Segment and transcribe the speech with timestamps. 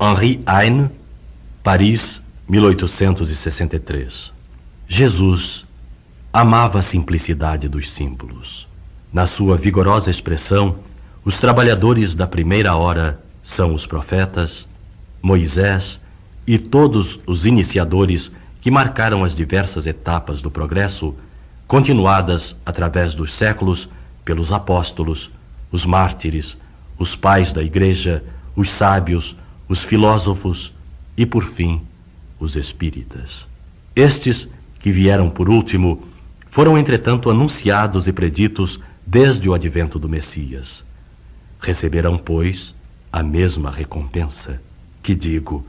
[0.00, 0.90] Henri Heine,
[1.62, 4.32] Paris, 1863.
[4.88, 5.64] Jesus
[6.32, 8.66] amava a simplicidade dos símbolos.
[9.12, 10.80] Na sua vigorosa expressão,
[11.24, 14.68] os trabalhadores da primeira hora são os profetas,
[15.22, 16.00] Moisés
[16.44, 21.14] e todos os iniciadores que marcaram as diversas etapas do progresso,
[21.68, 23.88] continuadas através dos séculos
[24.24, 25.30] pelos apóstolos,
[25.70, 26.58] os mártires,
[26.98, 28.24] os pais da igreja,
[28.56, 29.36] os sábios,
[29.68, 30.72] os filósofos
[31.16, 31.80] e, por fim,
[32.38, 33.46] os espíritas.
[33.94, 34.48] Estes,
[34.80, 36.02] que vieram por último,
[36.50, 40.84] foram, entretanto, anunciados e preditos desde o advento do Messias.
[41.60, 42.74] Receberão, pois,
[43.12, 44.60] a mesma recompensa.
[45.02, 45.64] Que digo,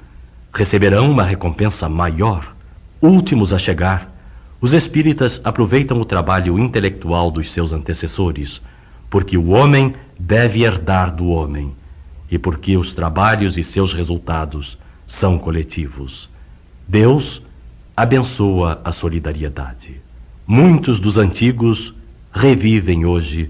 [0.54, 2.56] receberão uma recompensa maior.
[3.02, 4.14] Últimos a chegar,
[4.60, 8.62] os espíritas aproveitam o trabalho intelectual dos seus antecessores,
[9.10, 11.74] porque o homem deve herdar do homem
[12.30, 16.30] e porque os trabalhos e seus resultados são coletivos.
[16.88, 17.42] Deus
[17.96, 20.02] abençoa a solidariedade.
[20.46, 21.94] Muitos dos antigos
[22.32, 23.50] revivem hoje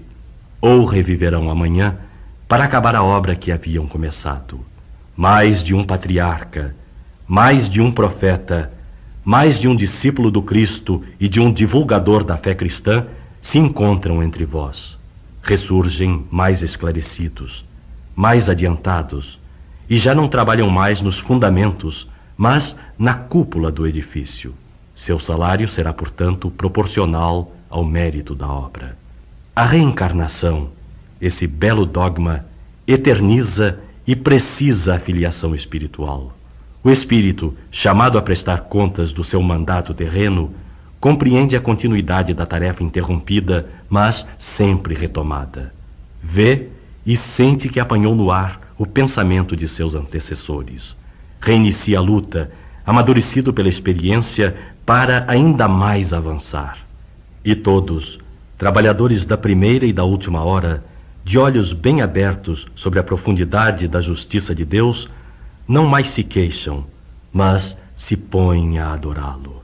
[0.60, 1.98] ou reviverão amanhã
[2.48, 4.60] para acabar a obra que haviam começado.
[5.16, 6.74] Mais de um patriarca,
[7.26, 8.72] mais de um profeta,
[9.24, 13.06] mais de um discípulo do Cristo e de um divulgador da fé cristã
[13.42, 14.96] se encontram entre vós.
[15.42, 17.65] Ressurgem mais esclarecidos,
[18.16, 19.38] mais adiantados
[19.88, 24.54] e já não trabalham mais nos fundamentos, mas na cúpula do edifício.
[24.94, 28.96] Seu salário será, portanto, proporcional ao mérito da obra.
[29.54, 30.70] A reencarnação,
[31.20, 32.46] esse belo dogma,
[32.86, 36.34] eterniza e precisa a filiação espiritual.
[36.82, 40.54] O espírito, chamado a prestar contas do seu mandato terreno,
[41.00, 45.72] compreende a continuidade da tarefa interrompida, mas sempre retomada.
[46.22, 46.68] Vê
[47.06, 50.96] e sente que apanhou no ar o pensamento de seus antecessores.
[51.40, 52.50] Reinicia a luta,
[52.84, 56.78] amadurecido pela experiência, para ainda mais avançar.
[57.44, 58.18] E todos,
[58.58, 60.84] trabalhadores da primeira e da última hora,
[61.24, 65.08] de olhos bem abertos sobre a profundidade da justiça de Deus,
[65.66, 66.84] não mais se queixam,
[67.32, 69.62] mas se põem a adorá-lo.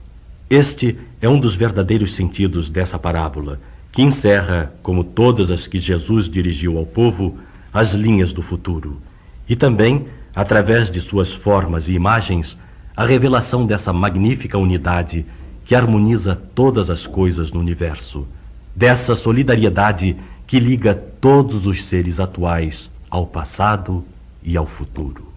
[0.49, 3.61] Este é um dos verdadeiros sentidos dessa parábola
[3.92, 7.38] que encerra, como todas as que Jesus dirigiu ao povo,
[7.72, 9.00] as linhas do futuro,
[9.47, 12.58] e também, através de suas formas e imagens,
[12.97, 15.26] a revelação dessa magnífica unidade
[15.66, 18.26] que harmoniza todas as coisas no universo,
[18.75, 20.16] dessa solidariedade
[20.47, 24.03] que liga todos os seres atuais ao passado
[24.42, 25.30] e ao futuro.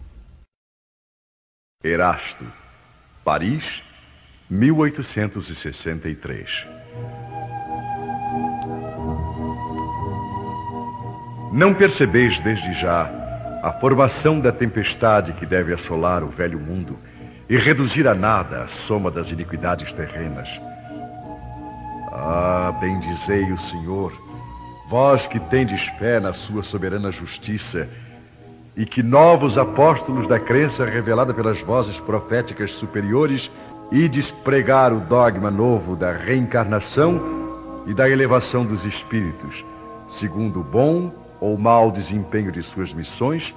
[1.84, 2.46] Erasto,
[3.24, 3.84] Paris,
[4.50, 6.68] 1863
[11.56, 13.10] Não percebeis desde já
[13.64, 17.00] a formação da tempestade que deve assolar o velho mundo
[17.48, 20.60] e reduzir a nada a soma das iniquidades terrenas.
[22.12, 24.12] Ah, bendizei o Senhor,
[24.90, 27.88] vós que tendes fé na sua soberana justiça
[28.76, 33.50] e que novos apóstolos da crença revelada pelas vozes proféticas superiores
[33.94, 37.22] ides pregar o dogma novo da reencarnação
[37.88, 39.64] e da elevação dos espíritos,
[40.06, 43.54] segundo o bom ou mau desempenho de suas missões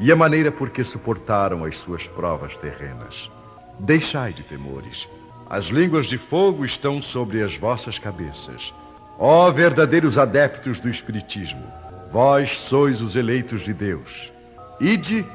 [0.00, 3.30] e a maneira por que suportaram as suas provas terrenas.
[3.78, 5.08] Deixai de temores.
[5.48, 8.72] As línguas de fogo estão sobre as vossas cabeças.
[9.18, 11.64] Ó verdadeiros adeptos do Espiritismo,
[12.10, 14.32] vós sois os eleitos de Deus.
[14.80, 15.26] Ide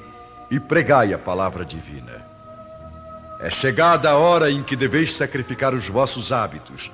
[0.49, 2.25] e pregai a palavra divina.
[3.39, 6.91] É chegada a hora em que deveis sacrificar os vossos hábitos,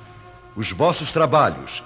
[0.56, 1.84] os vossos trabalhos,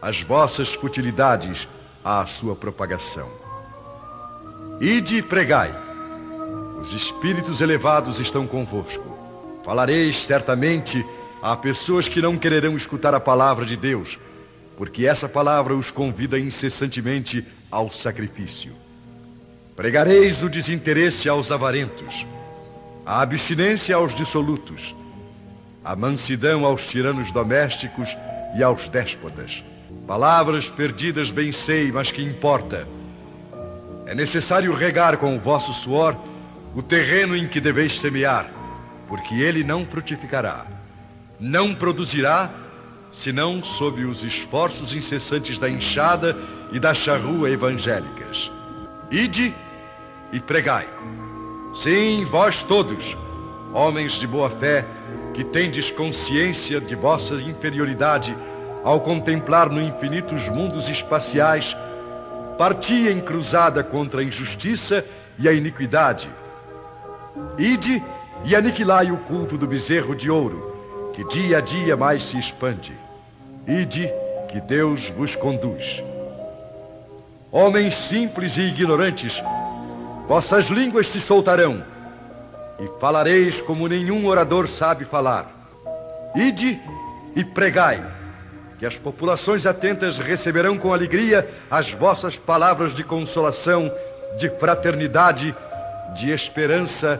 [0.00, 1.68] as vossas futilidades
[2.04, 3.30] à sua propagação.
[4.78, 5.74] Ide e pregai.
[6.78, 9.16] Os espíritos elevados estão convosco.
[9.64, 11.04] Falareis certamente
[11.42, 14.18] a pessoas que não quererão escutar a palavra de Deus,
[14.76, 18.74] porque essa palavra os convida incessantemente ao sacrifício.
[19.74, 22.26] Pregareis o desinteresse aos avarentos,
[23.06, 24.94] a abstinência aos dissolutos,
[25.82, 28.14] a mansidão aos tiranos domésticos
[28.56, 29.64] e aos déspotas
[30.06, 32.86] Palavras perdidas bem sei, mas que importa.
[34.06, 36.14] É necessário regar com o vosso suor
[36.74, 38.50] o terreno em que deveis semear,
[39.08, 40.66] porque ele não frutificará.
[41.40, 42.50] Não produzirá,
[43.10, 46.36] senão sob os esforços incessantes da enxada
[46.70, 48.50] e da charrua evangélicas.
[49.10, 49.54] Ide
[50.32, 50.86] e pregai.
[51.74, 53.16] Sim, vós todos,
[53.72, 54.86] homens de boa fé,
[55.32, 58.36] que tendes consciência de vossa inferioridade,
[58.84, 61.76] ao contemplar no infinito os mundos espaciais,
[62.56, 65.04] partia em cruzada contra a injustiça
[65.38, 66.30] e a iniquidade,
[67.58, 68.02] Ide
[68.44, 72.92] e aniquilai o culto do bezerro de ouro, que dia a dia mais se expande.
[73.66, 74.12] Ide,
[74.48, 76.02] que Deus vos conduz.
[77.50, 79.42] Homens simples e ignorantes,
[80.28, 81.82] vossas línguas se soltarão,
[82.78, 85.50] e falareis como nenhum orador sabe falar.
[86.34, 86.80] Ide
[87.34, 88.04] e pregai,
[88.84, 93.90] que as populações atentas receberão com alegria as vossas palavras de consolação,
[94.36, 95.56] de fraternidade,
[96.14, 97.18] de esperança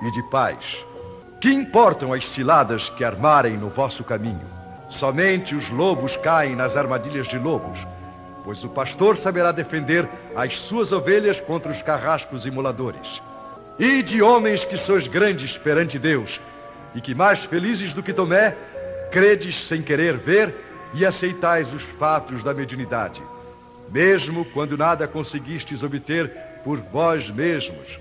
[0.00, 0.86] e de paz.
[1.40, 4.46] Que importam as ciladas que armarem no vosso caminho?
[4.88, 7.84] Somente os lobos caem nas armadilhas de lobos,
[8.44, 13.20] pois o pastor saberá defender as suas ovelhas contra os carrascos imuladores.
[13.76, 16.40] E de homens que sois grandes perante Deus,
[16.94, 18.56] e que mais felizes do que Tomé,
[19.10, 23.22] credes sem querer ver e aceitais os fatos da mediunidade,
[23.90, 26.30] mesmo quando nada conseguistes obter
[26.64, 27.98] por vós mesmos.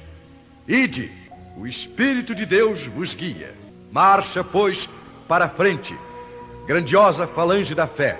[0.67, 1.11] Ide,
[1.57, 3.53] o Espírito de Deus vos guia.
[3.91, 4.87] Marcha, pois,
[5.27, 5.97] para a frente,
[6.65, 8.19] grandiosa falange da fé.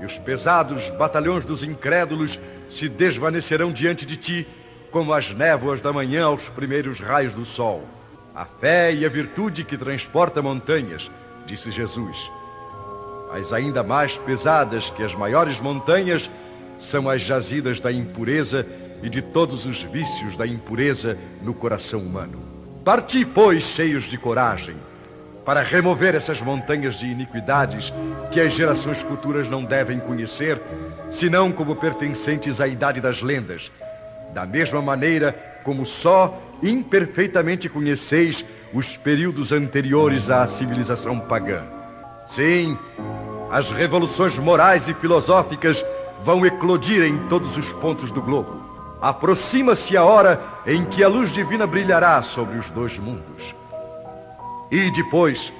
[0.00, 2.38] E os pesados batalhões dos incrédulos
[2.70, 4.48] se desvanecerão diante de ti,
[4.90, 7.84] como as névoas da manhã aos primeiros raios do sol.
[8.34, 11.10] A fé e a virtude que transporta montanhas,
[11.46, 12.30] disse Jesus.
[13.36, 16.30] Mas ainda mais pesadas que as maiores montanhas
[16.78, 18.64] são as jazidas da impureza
[19.02, 22.40] e de todos os vícios da impureza no coração humano.
[22.84, 24.76] Parti, pois, cheios de coragem,
[25.44, 27.92] para remover essas montanhas de iniquidades
[28.30, 30.56] que as gerações futuras não devem conhecer,
[31.10, 33.72] senão como pertencentes à idade das lendas,
[34.32, 35.32] da mesma maneira
[35.64, 41.73] como só imperfeitamente conheceis os períodos anteriores à civilização pagã.
[42.26, 42.78] Sim,
[43.50, 45.84] as revoluções morais e filosóficas
[46.24, 48.62] vão eclodir em todos os pontos do globo.
[49.00, 53.54] Aproxima-se a hora em que a luz divina brilhará sobre os dois mundos.
[54.70, 55.52] E depois,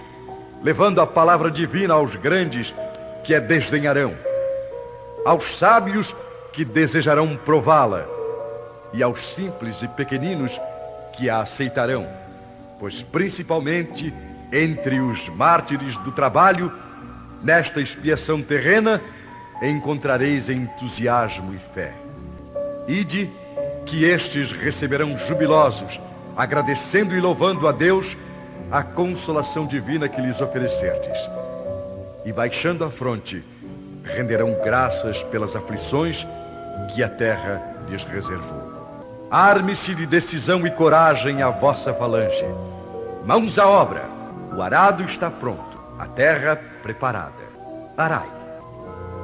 [0.62, 2.74] levando a palavra divina aos grandes
[3.22, 4.14] que a desdenharão,
[5.24, 6.16] aos sábios
[6.52, 8.06] que desejarão prová-la,
[8.92, 10.58] e aos simples e pequeninos
[11.12, 12.06] que a aceitarão,
[12.78, 14.14] pois principalmente
[14.54, 16.72] entre os mártires do trabalho,
[17.42, 19.02] nesta expiação terrena,
[19.60, 21.92] encontrareis entusiasmo e fé.
[22.86, 23.30] Ide,
[23.84, 26.00] que estes receberão jubilosos,
[26.36, 28.16] agradecendo e louvando a Deus
[28.70, 31.18] a consolação divina que lhes oferecerdes.
[32.24, 33.44] E baixando a fronte,
[34.02, 36.26] renderão graças pelas aflições
[36.94, 38.72] que a terra lhes reservou.
[39.30, 42.44] Arme-se de decisão e coragem a vossa falange.
[43.24, 44.13] Mãos à obra.
[44.56, 47.44] O arado está pronto, a terra preparada.
[47.96, 48.30] Arai.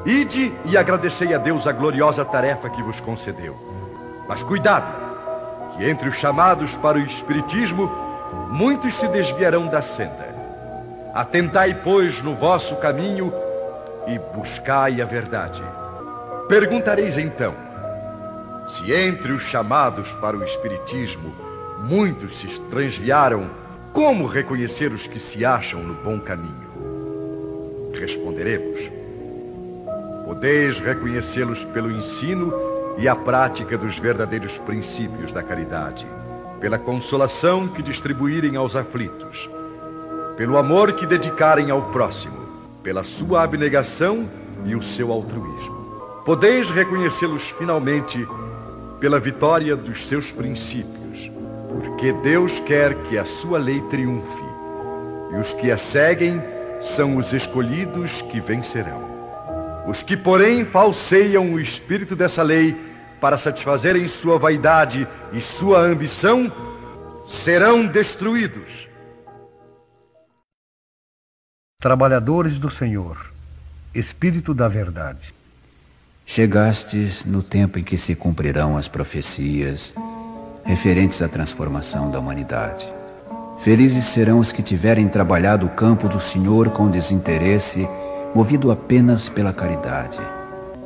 [0.05, 3.57] Ide e agradecei a Deus a gloriosa tarefa que vos concedeu.
[4.29, 4.91] Mas cuidado,
[5.77, 7.91] que entre os chamados para o Espiritismo,
[8.51, 10.29] muitos se desviarão da senda.
[11.15, 13.33] Atentai, pois, no vosso caminho
[14.07, 15.63] e buscai a verdade.
[16.49, 17.55] Perguntareis então,
[18.67, 21.33] se entre os chamados para o Espiritismo
[21.79, 23.51] muitos se transviaram,
[23.93, 26.71] como reconhecer os que se acham no bom caminho?
[27.95, 28.91] Responderemos
[30.31, 32.55] Podeis reconhecê-los pelo ensino
[32.97, 36.07] e a prática dos verdadeiros princípios da caridade,
[36.61, 39.51] pela consolação que distribuírem aos aflitos,
[40.37, 42.39] pelo amor que dedicarem ao próximo,
[42.81, 44.31] pela sua abnegação
[44.65, 46.23] e o seu altruísmo.
[46.25, 48.25] Podeis reconhecê-los finalmente
[49.01, 51.00] pela vitória dos seus princípios,
[51.71, 54.45] porque Deus quer que a sua lei triunfe,
[55.33, 56.43] e os que a seguem
[56.81, 59.01] são os escolhidos que vencerão.
[59.87, 62.77] Os que, porém, falseiam o espírito dessa lei
[63.21, 66.51] para satisfazerem sua vaidade e sua ambição,
[67.25, 68.89] serão destruídos.
[71.81, 73.33] Trabalhadores do Senhor,
[73.95, 75.33] Espírito da Verdade.
[76.27, 79.95] Chegastes no tempo em que se cumprirão as profecias
[80.71, 82.89] referentes à transformação da humanidade.
[83.59, 87.89] Felizes serão os que tiverem trabalhado o campo do Senhor com desinteresse
[88.33, 90.21] movido apenas pela caridade.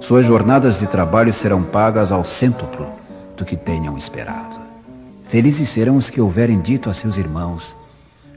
[0.00, 2.88] Suas jornadas de trabalho serão pagas ao cêntuplo
[3.36, 4.58] do que tenham esperado.
[5.26, 7.76] Felizes serão os que houverem dito a seus irmãos: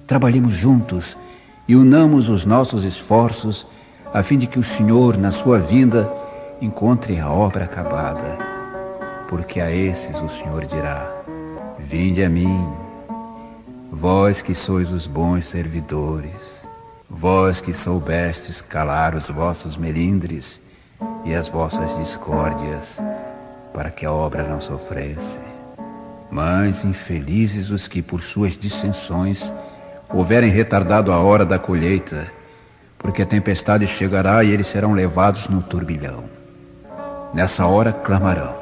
[0.06, 1.18] trabalhemos juntos
[1.66, 3.66] e unamos os nossos esforços
[4.14, 6.12] a fim de que o Senhor, na sua vinda,
[6.62, 8.38] encontre a obra acabada.
[9.30, 11.18] Porque a esses o Senhor dirá:
[11.90, 12.68] Vinde a mim,
[13.92, 16.68] vós que sois os bons servidores
[17.10, 20.60] Vós que soubestes calar os vossos melindres
[21.24, 23.00] e as vossas discórdias,
[23.74, 25.40] para que a obra não sofresse.
[26.30, 29.54] Mas infelizes os que, por suas dissensões,
[30.14, 32.30] houverem retardado a hora da colheita,
[33.00, 36.26] porque a tempestade chegará e eles serão levados no turbilhão.
[37.34, 38.54] Nessa hora clamarão: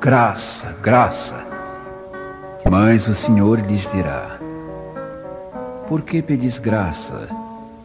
[0.00, 1.53] Graça, graça.
[2.70, 4.38] Mas o Senhor lhes dirá:
[5.86, 7.28] Por que pedis graça,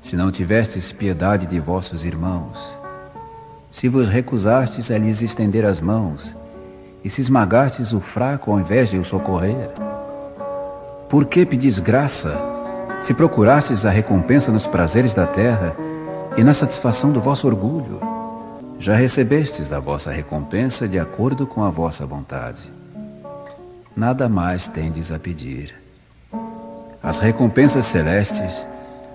[0.02, 2.80] se não tivestes piedade de vossos irmãos?
[3.70, 6.34] Se vos recusastes a lhes estender as mãos,
[7.04, 9.70] e se esmagastes o fraco ao invés de o socorrer?
[11.10, 12.34] Por que pedis graça,
[13.02, 15.76] se procurastes a recompensa nos prazeres da terra
[16.38, 18.00] e na satisfação do vosso orgulho?
[18.80, 22.79] Já recebestes a vossa recompensa de acordo com a vossa vontade.
[23.96, 25.76] Nada mais tendes a pedir.
[27.02, 28.68] As recompensas celestes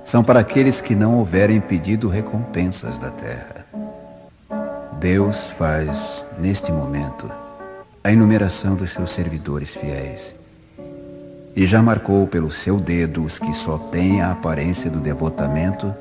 [0.03, 3.65] são para aqueles que não houverem pedido recompensas da terra.
[4.99, 7.31] Deus faz, neste momento,
[8.03, 10.35] a enumeração dos seus servidores fiéis.
[11.57, 15.95] E já marcou pelo seu dedo os que só têm a aparência do devotamento,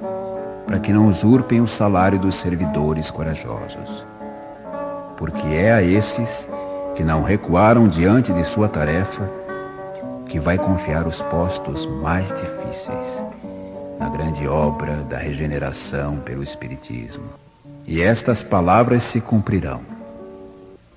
[0.65, 4.05] para que não usurpem o salário dos servidores corajosos.
[5.15, 6.62] Porque é a esses que
[7.01, 9.31] não recuaram diante de sua tarefa
[10.27, 13.23] que vai confiar os postos mais difíceis
[14.03, 17.23] na grande obra da regeneração pelo Espiritismo.
[17.87, 19.81] E estas palavras se cumprirão.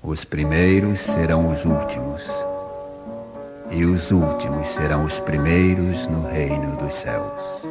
[0.03, 2.29] Os primeiros serão os últimos,
[3.71, 7.61] e os últimos serão os primeiros no reino dos céus.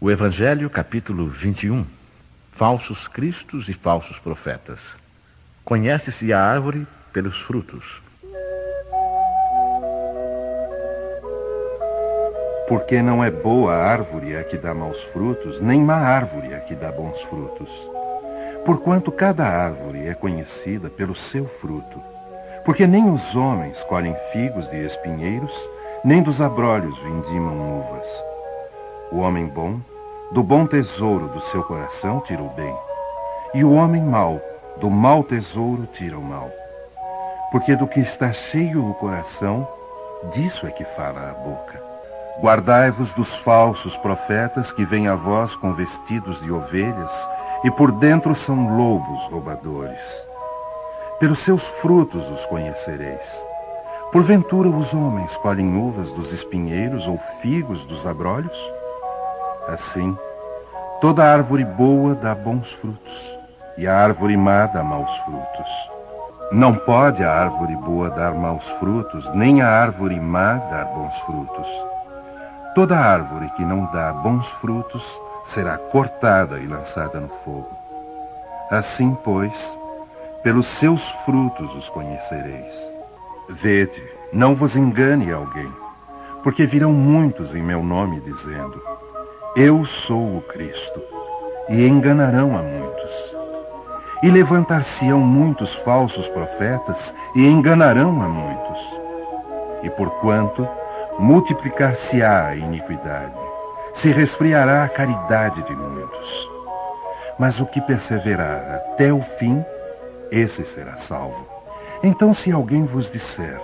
[0.00, 2.03] O Evangelho, capítulo 21.
[2.56, 4.94] Falsos cristos e falsos profetas.
[5.64, 8.00] Conhece-se a árvore pelos frutos.
[12.68, 16.76] Porque não é boa árvore a que dá maus frutos, nem má árvore a que
[16.76, 17.90] dá bons frutos.
[18.64, 22.00] Porquanto cada árvore é conhecida pelo seu fruto.
[22.64, 25.68] Porque nem os homens colhem figos de espinheiros,
[26.04, 28.24] nem dos abrolhos vindimam uvas.
[29.10, 29.80] O homem bom,
[30.32, 32.76] do bom tesouro do seu coração tira o bem,
[33.52, 34.40] e o homem mau,
[34.78, 36.50] do mau tesouro tira o mal.
[37.50, 39.68] Porque do que está cheio o coração,
[40.32, 41.80] disso é que fala a boca.
[42.40, 47.28] Guardai-vos dos falsos profetas que vêm a vós com vestidos de ovelhas,
[47.62, 50.26] e por dentro são lobos roubadores.
[51.20, 53.44] Pelos seus frutos os conhecereis.
[54.10, 58.58] Porventura os homens colhem uvas dos espinheiros ou figos dos abrolhos?
[59.68, 60.16] Assim,
[61.00, 63.38] toda árvore boa dá bons frutos,
[63.78, 65.90] e a árvore má dá maus frutos.
[66.52, 71.68] Não pode a árvore boa dar maus frutos, nem a árvore má dar bons frutos.
[72.74, 77.70] Toda árvore que não dá bons frutos será cortada e lançada no fogo.
[78.70, 79.78] Assim, pois,
[80.42, 82.94] pelos seus frutos os conhecereis.
[83.48, 84.02] Vede,
[84.32, 85.72] não vos engane alguém,
[86.42, 88.80] porque virão muitos em meu nome dizendo:
[89.56, 91.00] Eu sou o Cristo,
[91.68, 93.36] e enganarão a muitos.
[94.20, 99.00] E levantar-se-ão muitos falsos profetas e enganarão a muitos.
[99.84, 100.66] E porquanto
[101.20, 103.32] multiplicar-se-á a iniquidade,
[103.92, 106.50] se resfriará a caridade de muitos.
[107.38, 109.64] Mas o que perseverar até o fim,
[110.32, 111.46] esse será salvo.
[112.02, 113.60] Então, se alguém vos disser,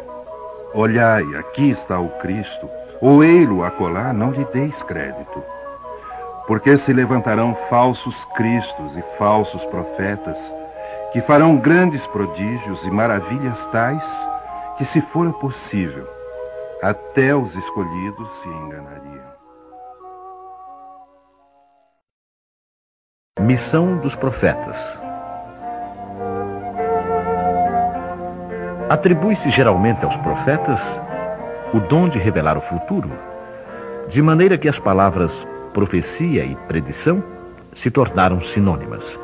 [0.73, 2.71] olhai, aqui está o Cristo,
[3.01, 5.43] ou ei-lo acolá, não lhe deis crédito.
[6.51, 10.53] Porque se levantarão falsos cristos e falsos profetas,
[11.13, 14.29] que farão grandes prodígios e maravilhas tais,
[14.77, 16.09] que se fora possível,
[16.83, 19.31] até os escolhidos se enganariam.
[23.39, 25.01] Missão dos profetas.
[28.89, 30.81] Atribui-se geralmente aos profetas
[31.73, 33.09] o dom de revelar o futuro,
[34.09, 37.23] de maneira que as palavras profecia e predição
[37.75, 39.19] se tornaram sinônimas.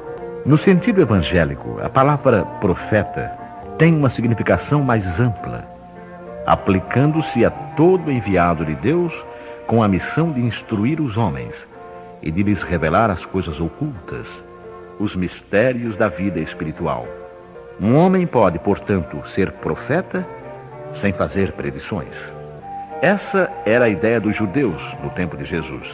[0.44, 3.32] No sentido evangélico, a palavra profeta
[3.76, 5.76] tem uma significação mais ampla
[6.46, 9.24] aplicando-se a todo enviado de Deus
[9.66, 11.66] com a missão de instruir os homens
[12.22, 14.28] e de lhes revelar as coisas ocultas,
[14.98, 17.06] os mistérios da vida espiritual.
[17.80, 20.26] Um homem pode, portanto, ser profeta
[20.94, 22.16] sem fazer predições.
[23.02, 25.92] Essa era a ideia dos judeus no tempo de Jesus.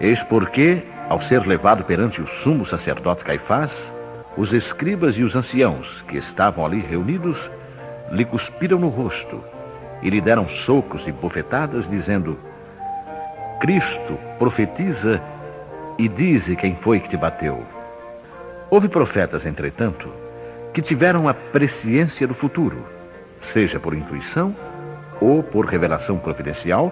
[0.00, 3.92] Eis porque, ao ser levado perante o sumo sacerdote Caifás,
[4.34, 7.50] os escribas e os anciãos que estavam ali reunidos
[8.10, 9.44] lhe cuspiram no rosto
[10.02, 12.38] e lhe deram socos e bofetadas, dizendo:
[13.60, 15.20] Cristo profetiza
[15.98, 17.62] e dize quem foi que te bateu.
[18.70, 20.10] Houve profetas, entretanto,
[20.72, 22.86] que tiveram a presciência do futuro,
[23.38, 24.56] seja por intuição
[25.20, 26.90] ou por revelação providencial,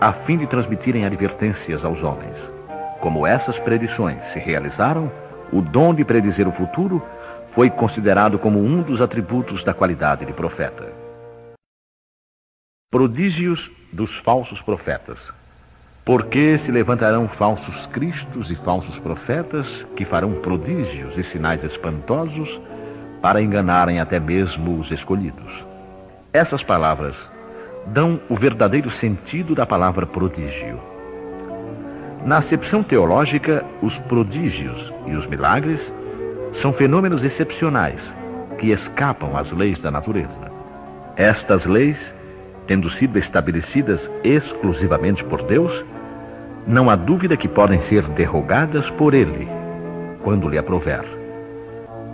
[0.00, 2.50] a fim de transmitirem advertências aos homens.
[3.00, 5.12] Como essas predições se realizaram,
[5.52, 7.02] o dom de predizer o futuro
[7.50, 10.90] foi considerado como um dos atributos da qualidade de profeta.
[12.90, 15.32] Prodígios dos falsos profetas.
[16.02, 22.60] Porque se levantarão falsos cristos e falsos profetas que farão prodígios e sinais espantosos
[23.20, 25.66] para enganarem até mesmo os escolhidos.
[26.32, 27.30] Essas palavras
[27.86, 30.78] dão o verdadeiro sentido da palavra prodígio.
[32.24, 35.92] Na acepção teológica, os prodígios e os milagres
[36.52, 38.14] são fenômenos excepcionais
[38.58, 40.52] que escapam às leis da natureza.
[41.16, 42.12] Estas leis,
[42.66, 45.84] tendo sido estabelecidas exclusivamente por Deus,
[46.66, 49.48] não há dúvida que podem ser derrogadas por Ele,
[50.22, 51.04] quando lhe aprover.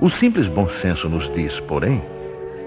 [0.00, 2.02] O simples bom senso nos diz, porém,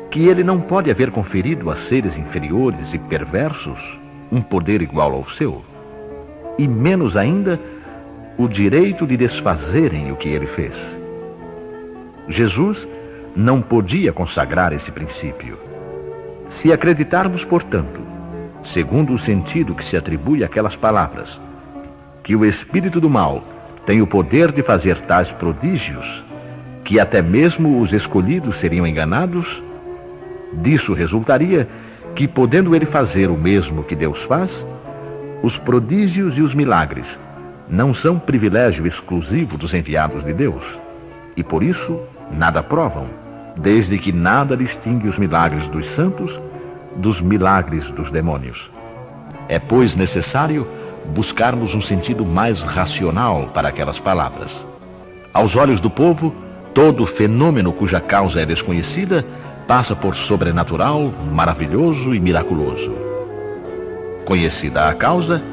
[0.10, 4.00] que ele não pode haver conferido a seres inferiores e perversos
[4.32, 5.64] um poder igual ao seu,
[6.58, 7.60] e menos ainda
[8.38, 10.98] o direito de desfazerem o que ele fez.
[12.28, 12.88] Jesus
[13.36, 15.58] não podia consagrar esse princípio.
[16.48, 18.02] Se acreditarmos, portanto,
[18.64, 21.40] segundo o sentido que se atribui àquelas palavras,
[22.24, 23.44] que o espírito do mal
[23.86, 26.24] tem o poder de fazer tais prodígios,
[26.84, 29.64] que até mesmo os escolhidos seriam enganados,
[30.54, 31.68] Disso resultaria
[32.16, 34.66] que, podendo ele fazer o mesmo que Deus faz,
[35.42, 37.20] os prodígios e os milagres
[37.70, 40.80] não são privilégio exclusivo dos enviados de Deus,
[41.38, 42.00] e por isso
[42.32, 43.06] nada provam,
[43.56, 46.42] desde que nada distingue os milagres dos santos
[46.96, 48.70] dos milagres dos demônios.
[49.48, 50.68] É, pois, necessário
[51.14, 54.66] buscarmos um sentido mais racional para aquelas palavras.
[55.34, 56.34] Aos olhos do povo,
[56.74, 59.26] todo fenômeno cuja causa é desconhecida
[59.70, 62.92] passa por sobrenatural, maravilhoso e miraculoso.
[64.26, 65.44] Conhecida a causa,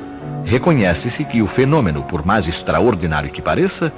[0.42, 3.92] reconhece-se que o fenômeno, por mais extraordinário que pareça,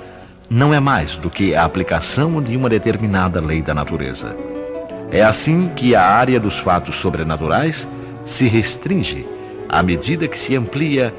[0.50, 4.34] não é mais do que a aplicação de uma determinada lei da natureza.
[5.12, 7.86] É assim que a área dos fatos sobrenaturais
[8.26, 9.24] se restringe
[9.68, 11.14] à medida que se amplia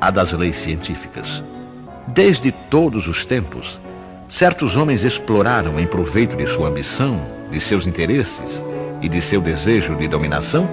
[0.00, 1.42] a das leis científicas.
[2.06, 3.80] Desde todos os tempos,
[4.28, 8.62] certos homens exploraram em proveito de sua ambição de seus interesses
[9.00, 10.68] e de seu desejo de dominação,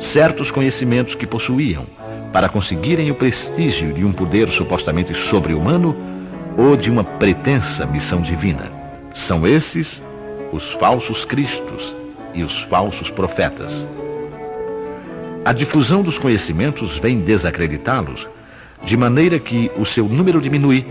[0.00, 1.86] certos conhecimentos que possuíam
[2.32, 5.96] para conseguirem o prestígio de um poder supostamente sobre-humano
[6.58, 8.70] ou de uma pretensa missão divina.
[9.14, 10.02] São esses
[10.52, 11.94] os falsos cristos
[12.34, 13.86] e os falsos profetas.
[15.44, 18.28] A difusão dos conhecimentos vem desacreditá-los,
[18.82, 20.84] de maneira que o seu número diminui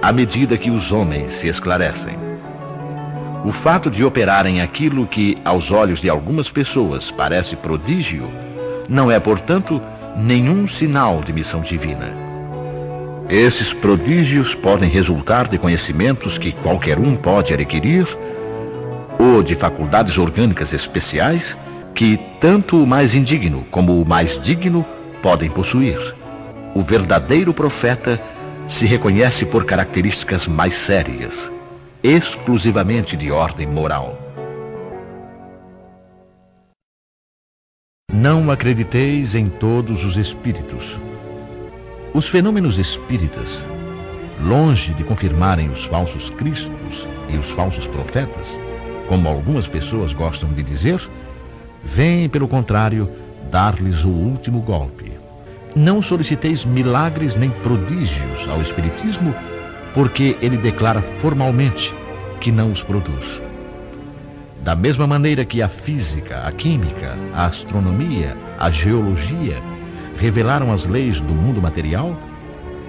[0.00, 2.33] à medida que os homens se esclarecem.
[3.44, 8.26] O fato de operarem aquilo que, aos olhos de algumas pessoas, parece prodígio,
[8.88, 9.82] não é, portanto,
[10.16, 12.10] nenhum sinal de missão divina.
[13.28, 18.06] Esses prodígios podem resultar de conhecimentos que qualquer um pode adquirir
[19.18, 21.54] ou de faculdades orgânicas especiais
[21.94, 24.86] que tanto o mais indigno como o mais digno
[25.22, 26.14] podem possuir.
[26.74, 28.18] O verdadeiro profeta
[28.66, 31.52] se reconhece por características mais sérias
[32.06, 34.18] exclusivamente de ordem moral.
[38.12, 41.00] Não acrediteis em todos os espíritos.
[42.12, 43.64] Os fenômenos espíritas,
[44.38, 48.60] longe de confirmarem os falsos cristos e os falsos profetas,
[49.08, 51.00] como algumas pessoas gostam de dizer,
[51.82, 53.08] vêm, pelo contrário,
[53.50, 55.10] dar-lhes o último golpe.
[55.74, 59.34] Não soliciteis milagres nem prodígios ao Espiritismo
[59.94, 61.94] porque ele declara formalmente
[62.40, 63.40] que não os produz.
[64.62, 69.62] Da mesma maneira que a física, a química, a astronomia, a geologia
[70.18, 72.16] revelaram as leis do mundo material,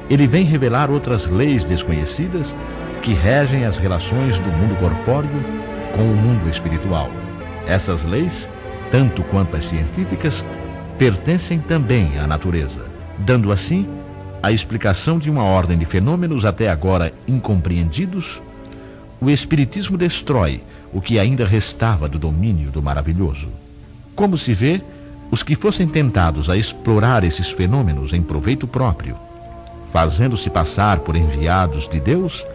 [0.10, 2.56] ele vem revelar outras leis desconhecidas
[3.02, 5.30] que regem as relações do mundo corpóreo
[5.96, 7.10] com o mundo espiritual.
[7.68, 8.50] Essas leis,
[8.92, 10.46] tanto quanto as científicas,
[10.98, 12.82] pertencem também à natureza,
[13.20, 13.88] dando assim
[14.46, 18.40] a explicação de uma ordem de fenômenos até agora incompreendidos,
[19.20, 20.62] o Espiritismo destrói
[20.94, 23.48] o que ainda restava do domínio do maravilhoso.
[24.16, 24.84] Como se vê,
[25.32, 29.16] os que fossem tentados a explorar esses fenômenos em proveito próprio,
[29.92, 32.46] fazendo-se passar por enviados de Deus,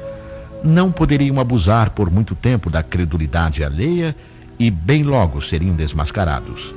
[0.62, 4.14] não poderiam abusar por muito tempo da credulidade alheia
[4.60, 6.72] e bem logo seriam desmascarados.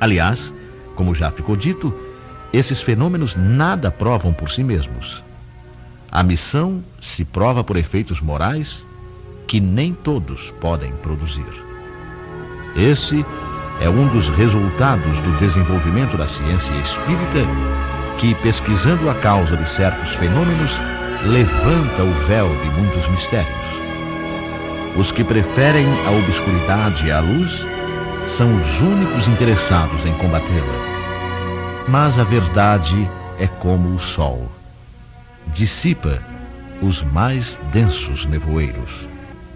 [0.00, 0.52] Aliás,
[0.96, 1.94] como já ficou dito,
[2.56, 5.22] esses fenômenos nada provam por si mesmos.
[6.10, 8.86] A missão se prova por efeitos morais
[9.46, 11.44] que nem todos podem produzir.
[12.74, 13.24] Esse
[13.80, 17.46] é um dos resultados do desenvolvimento da ciência espírita
[18.18, 20.72] que, pesquisando a causa de certos fenômenos,
[21.24, 23.66] levanta o véu de muitos mistérios.
[24.96, 27.66] Os que preferem a obscuridade à luz
[28.26, 30.95] são os únicos interessados em combatê-la.
[31.88, 34.50] Mas a verdade é como o sol
[35.54, 36.20] dissipa
[36.82, 38.90] os mais densos nevoeiros.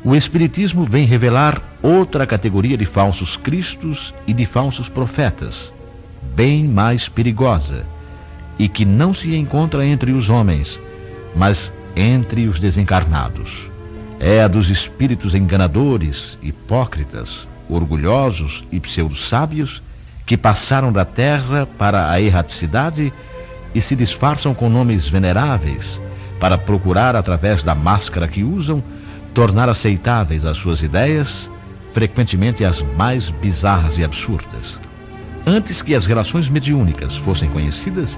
[0.04, 5.72] O Espiritismo vem revelar outra categoria de falsos cristos e de falsos profetas,
[6.34, 7.84] bem mais perigosa,
[8.58, 10.80] e que não se encontra entre os homens,
[11.34, 13.68] mas entre os desencarnados.
[14.18, 19.82] É a dos espíritos enganadores, hipócritas, orgulhosos e pseudo-sábios
[20.30, 23.12] que passaram da terra para a erraticidade
[23.74, 26.00] e se disfarçam com nomes veneráveis
[26.38, 28.80] para procurar, através da máscara que usam,
[29.34, 31.50] tornar aceitáveis as suas ideias,
[31.92, 34.80] frequentemente as mais bizarras e absurdas.
[35.44, 38.16] Antes que as relações mediúnicas fossem conhecidas,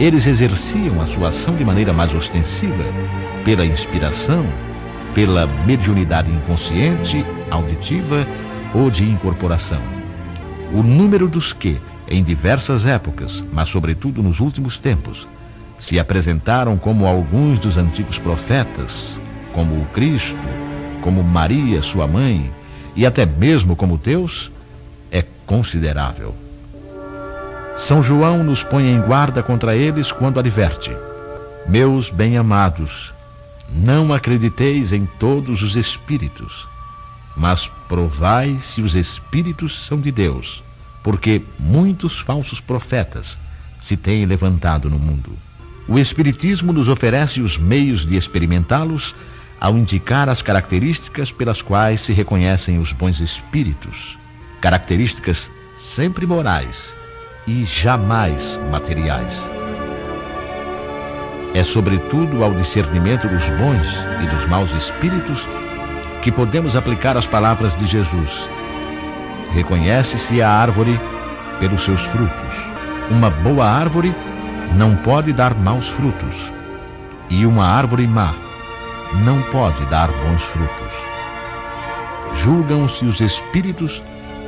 [0.00, 2.84] eles exerciam a sua ação de maneira mais ostensiva,
[3.44, 4.46] pela inspiração,
[5.14, 8.26] pela mediunidade inconsciente, auditiva
[8.72, 9.91] ou de incorporação.
[10.74, 15.26] O número dos que, em diversas épocas, mas sobretudo nos últimos tempos,
[15.78, 19.20] se apresentaram como alguns dos antigos profetas,
[19.52, 20.38] como o Cristo,
[21.02, 22.50] como Maria, sua mãe,
[22.96, 24.50] e até mesmo como Deus,
[25.10, 26.34] é considerável.
[27.76, 30.90] São João nos põe em guarda contra eles quando adverte:
[31.66, 33.12] Meus bem-amados,
[33.68, 36.68] não acrediteis em todos os espíritos,
[37.36, 40.62] mas provai se os espíritos são de Deus
[41.02, 43.38] porque muitos falsos profetas
[43.80, 45.32] se têm levantado no mundo.
[45.88, 49.14] O Espiritismo nos oferece os meios de experimentá-los
[49.60, 54.16] ao indicar as características pelas quais se reconhecem os bons espíritos,
[54.60, 56.94] características sempre morais
[57.46, 59.36] e jamais materiais.
[61.54, 63.86] É sobretudo ao discernimento dos bons
[64.22, 65.46] e dos maus espíritos
[66.22, 68.48] que podemos aplicar as palavras de Jesus
[69.52, 70.98] Reconhece-se a árvore
[71.60, 72.54] pelos seus frutos.
[73.10, 74.14] Uma boa árvore
[74.74, 76.50] não pode dar maus frutos,
[77.28, 78.34] e uma árvore má
[79.22, 80.92] não pode dar bons frutos.
[82.34, 84.02] Julgam-se os espíritos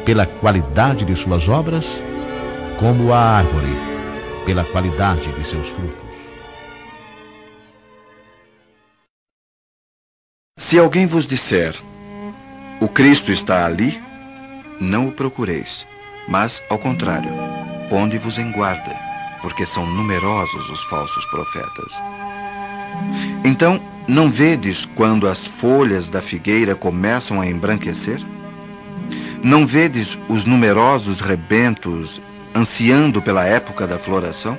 [0.06, 2.02] pela qualidade de suas obras,
[2.78, 3.76] como a árvore
[4.46, 6.03] pela qualidade de seus frutos.
[10.64, 11.76] Se alguém vos disser,
[12.80, 14.00] o Cristo está ali,
[14.80, 15.86] não o procureis,
[16.26, 17.30] mas, ao contrário,
[17.90, 18.96] ponde-vos em guarda,
[19.42, 21.92] porque são numerosos os falsos profetas.
[23.44, 28.20] Então, não vedes quando as folhas da figueira começam a embranquecer?
[29.42, 32.22] Não vedes os numerosos rebentos
[32.54, 34.56] ansiando pela época da floração?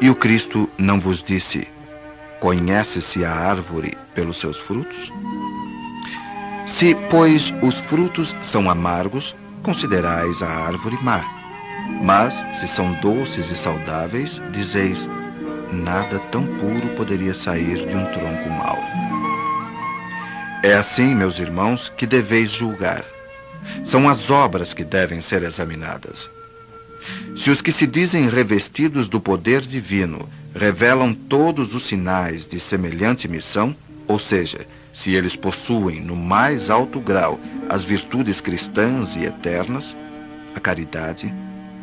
[0.00, 1.66] E o Cristo não vos disse:
[2.40, 5.12] Conhece-se a árvore pelos seus frutos?
[6.66, 11.22] Se, pois, os frutos são amargos, considerais a árvore má.
[12.02, 15.06] Mas, se são doces e saudáveis, dizeis:
[15.70, 18.78] nada tão puro poderia sair de um tronco mau.
[20.62, 23.04] É assim, meus irmãos, que deveis julgar.
[23.84, 26.30] São as obras que devem ser examinadas.
[27.36, 33.28] Se os que se dizem revestidos do poder divino revelam todos os sinais de semelhante
[33.28, 33.74] missão,
[34.06, 39.96] ou seja, se eles possuem no mais alto grau as virtudes cristãs e eternas,
[40.54, 41.32] a caridade,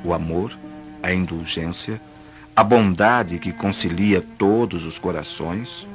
[0.03, 0.58] o amor,
[1.01, 2.01] a indulgência,
[2.56, 5.88] a bondade que concilia todos os corações,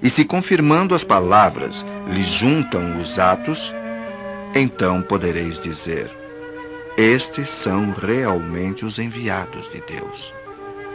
[0.00, 3.74] e se confirmando as palavras lhes juntam os atos,
[4.54, 6.08] então podereis dizer:
[6.96, 10.32] Estes são realmente os enviados de Deus.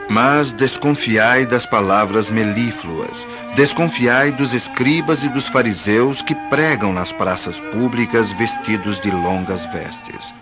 [0.10, 7.60] Mas desconfiai das palavras melífluas, desconfiai dos escribas e dos fariseus que pregam nas praças
[7.72, 10.34] públicas vestidos de longas vestes.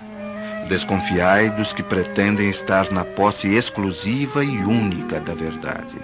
[0.68, 5.98] Desconfiai dos que pretendem estar na posse exclusiva e única da verdade.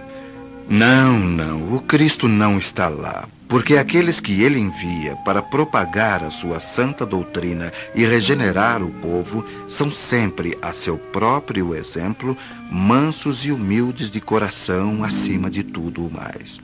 [0.68, 6.30] Não, não, o Cristo não está lá, porque aqueles que ele envia para propagar a
[6.30, 12.38] sua santa doutrina e regenerar o povo são sempre, a seu próprio exemplo,
[12.72, 16.60] mansos e humildes de coração acima de tudo o mais.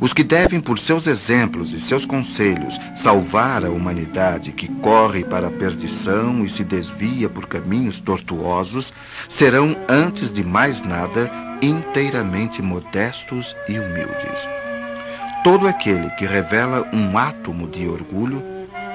[0.00, 5.48] Os que devem, por seus exemplos e seus conselhos, salvar a humanidade que corre para
[5.48, 8.92] a perdição e se desvia por caminhos tortuosos,
[9.28, 11.30] serão, antes de mais nada,
[11.62, 14.46] inteiramente modestos e humildes.
[15.42, 18.42] Todo aquele que revela um átomo de orgulho,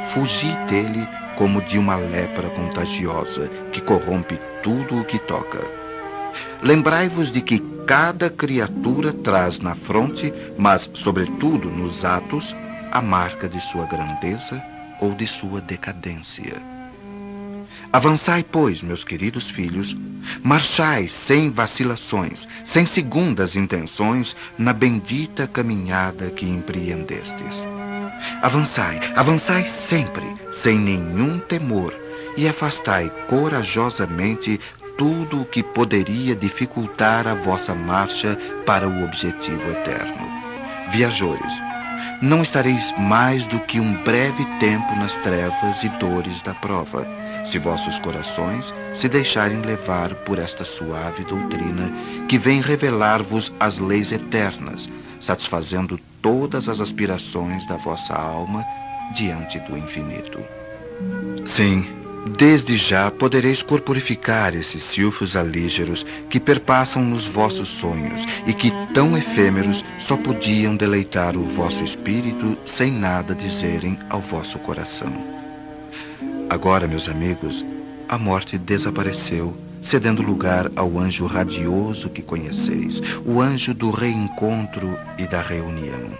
[0.09, 1.07] fugi dele
[1.37, 5.59] como de uma lepra contagiosa que corrompe tudo o que toca.
[6.63, 12.55] Lembrai-vos de que cada criatura traz na fronte, mas sobretudo nos atos,
[12.91, 14.63] a marca de sua grandeza
[14.99, 16.76] ou de sua decadência.
[17.91, 19.95] Avançai, pois, meus queridos filhos,
[20.43, 27.63] marchai sem vacilações, sem segundas intenções, na bendita caminhada que empreendestes.
[28.41, 31.93] Avançai, avançai sempre, sem nenhum temor,
[32.35, 34.59] e afastai corajosamente
[34.97, 40.27] tudo o que poderia dificultar a vossa marcha para o objetivo eterno.
[40.91, 41.53] Viajores,
[42.21, 47.07] não estareis mais do que um breve tempo nas trevas e dores da prova,
[47.47, 51.91] se vossos corações se deixarem levar por esta suave doutrina
[52.27, 58.65] que vem revelar-vos as leis eternas, satisfazendo todas as aspirações da vossa alma
[59.15, 60.39] diante do infinito.
[61.45, 61.85] Sim,
[62.37, 69.17] desde já podereis corporificar esses silfos alígeros que perpassam nos vossos sonhos e que, tão
[69.17, 75.36] efêmeros, só podiam deleitar o vosso espírito sem nada dizerem ao vosso coração.
[76.49, 77.63] Agora, meus amigos,
[78.07, 85.25] a morte desapareceu cedendo lugar ao anjo radioso que conheceis, o anjo do reencontro e
[85.27, 86.11] da reunião.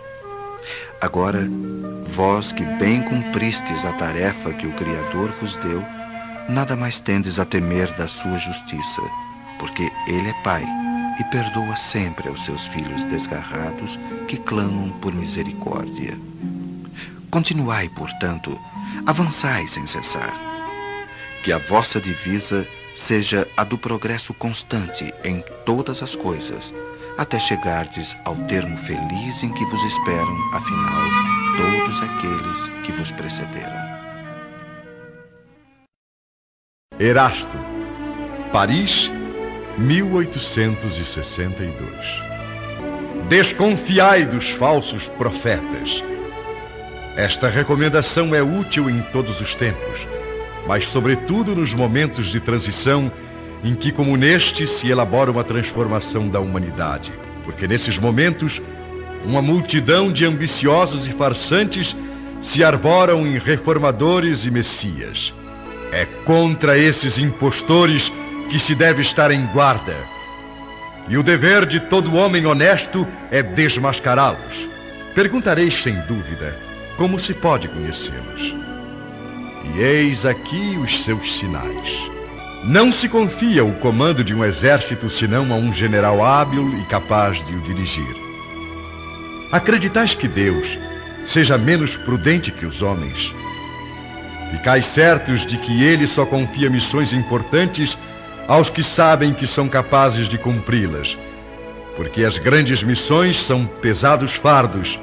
[1.02, 1.48] Agora,
[2.08, 5.84] vós que bem cumpristes a tarefa que o Criador vos deu,
[6.50, 9.02] nada mais tendes a temer da sua justiça,
[9.60, 10.66] porque Ele é Pai
[11.20, 16.18] e perdoa sempre aos seus filhos desgarrados que clamam por misericórdia.
[17.30, 18.58] Continuai, portanto,
[19.06, 20.34] avançai sem cessar.
[21.44, 26.74] Que a vossa divisa seja a do progresso constante em todas as coisas,
[27.18, 31.04] até chegardes ao termo feliz em que vos esperam, afinal,
[31.58, 33.88] todos aqueles que vos precederam.
[37.00, 37.58] Erasto,
[38.52, 39.12] Paris,
[39.78, 42.28] 1862.
[43.30, 46.02] Desconfiai dos falsos profetas.
[47.18, 50.08] Esta recomendação é útil em todos os tempos
[50.68, 53.10] mas sobretudo nos momentos de transição
[53.64, 57.12] em que, como neste, se elabora uma transformação da humanidade.
[57.46, 58.62] Porque nesses momentos,
[59.26, 61.96] uma multidão de ambiciosos e farsantes
[62.42, 65.34] se arvoram em reformadores e messias.
[65.92, 68.12] É contra esses impostores
[68.50, 69.96] que se deve estar em guarda.
[71.08, 74.68] E o dever de todo homem honesto é desmascará-los.
[75.16, 76.67] Perguntareis sem dúvida
[76.98, 78.54] como se pode conhecê-los.
[79.76, 82.12] E eis aqui os seus sinais.
[82.64, 87.46] Não se confia o comando de um exército senão a um general hábil e capaz
[87.46, 88.16] de o dirigir.
[89.52, 90.78] Acreditais que Deus
[91.26, 93.34] seja menos prudente que os homens?
[94.52, 97.98] Ficais certos de que ele só confia missões importantes
[98.48, 101.18] aos que sabem que são capazes de cumpri-las,
[101.96, 105.00] porque as grandes missões são pesados fardos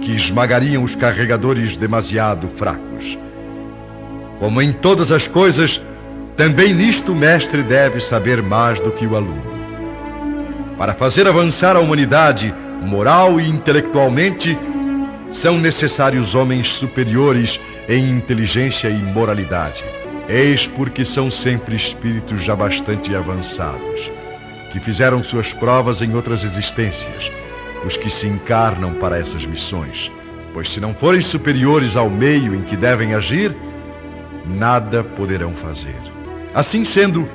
[0.00, 3.18] que esmagariam os carregadores demasiado fracos.
[4.38, 5.80] Como em todas as coisas,
[6.36, 9.42] também nisto o mestre deve saber mais do que o aluno.
[10.76, 14.56] Para fazer avançar a humanidade, moral e intelectualmente,
[15.32, 19.84] são necessários homens superiores em inteligência e moralidade.
[20.28, 24.10] Eis porque são sempre espíritos já bastante avançados,
[24.72, 27.32] que fizeram suas provas em outras existências,
[27.84, 30.10] os que se encarnam para essas missões.
[30.52, 33.54] Pois se não forem superiores ao meio em que devem agir,
[34.46, 35.96] nada poderão fazer.
[36.54, 37.28] Assim sendo,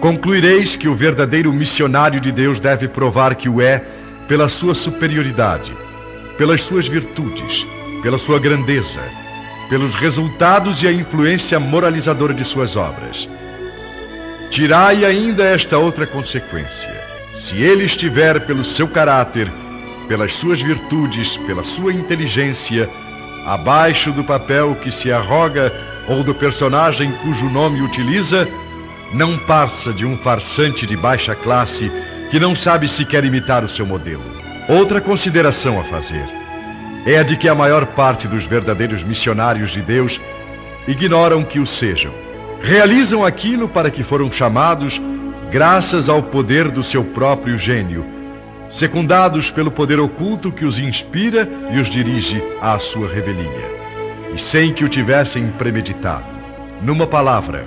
[0.00, 3.84] concluireis que o verdadeiro missionário de Deus deve provar que o é
[4.26, 5.72] pela sua superioridade,
[6.36, 7.66] pelas suas virtudes,
[8.02, 9.00] pela sua grandeza,
[9.68, 13.28] pelos resultados e a influência moralizadora de suas obras.
[14.50, 16.97] Tirai ainda esta outra consequência.
[17.48, 19.50] Se ele estiver pelo seu caráter,
[20.06, 22.90] pelas suas virtudes, pela sua inteligência,
[23.46, 25.72] abaixo do papel que se arroga
[26.06, 28.46] ou do personagem cujo nome utiliza,
[29.14, 31.90] não passa de um farsante de baixa classe
[32.30, 34.24] que não sabe sequer imitar o seu modelo.
[34.68, 36.28] Outra consideração a fazer
[37.06, 40.20] é a de que a maior parte dos verdadeiros missionários de Deus
[40.86, 42.12] ignoram que o sejam.
[42.60, 45.00] Realizam aquilo para que foram chamados
[45.50, 48.04] graças ao poder do seu próprio gênio,
[48.70, 53.78] secundados pelo poder oculto que os inspira e os dirige à sua revelia
[54.34, 56.26] e sem que o tivessem premeditado.
[56.82, 57.64] Numa palavra,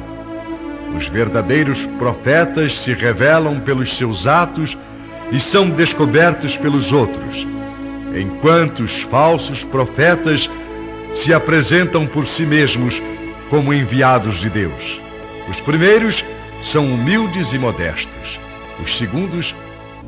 [0.96, 4.78] os verdadeiros profetas se revelam pelos seus atos
[5.32, 7.48] e são descobertos pelos outros,
[8.16, 10.50] enquanto os falsos profetas
[11.16, 13.02] se apresentam por si mesmos
[13.50, 15.02] como enviados de Deus.
[15.50, 16.24] Os primeiros
[16.62, 18.40] são humildes e modestos.
[18.82, 19.56] Os segundos,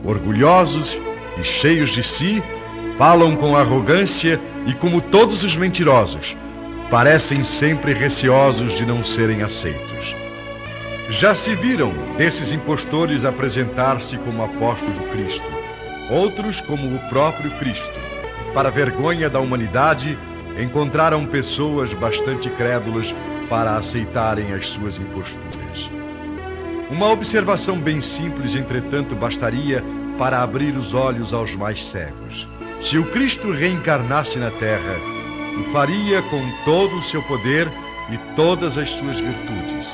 [0.03, 0.97] orgulhosos
[1.39, 2.43] e cheios de si,
[2.97, 6.37] falam com arrogância e, como todos os mentirosos,
[6.89, 10.15] parecem sempre receosos de não serem aceitos.
[11.09, 15.45] Já se viram desses impostores apresentar-se como apóstolos do Cristo,
[16.09, 17.93] outros como o próprio Cristo.
[18.53, 20.17] Para vergonha da humanidade,
[20.59, 23.13] encontraram pessoas bastante crédulas
[23.49, 25.62] para aceitarem as suas imposturas.
[26.93, 29.83] Uma observação bem simples, entretanto, bastaria
[30.15, 32.47] para abrir os olhos aos mais cegos.
[32.83, 34.99] Se o Cristo reencarnasse na Terra,
[35.59, 37.67] o faria com todo o seu poder
[38.11, 39.87] e todas as suas virtudes,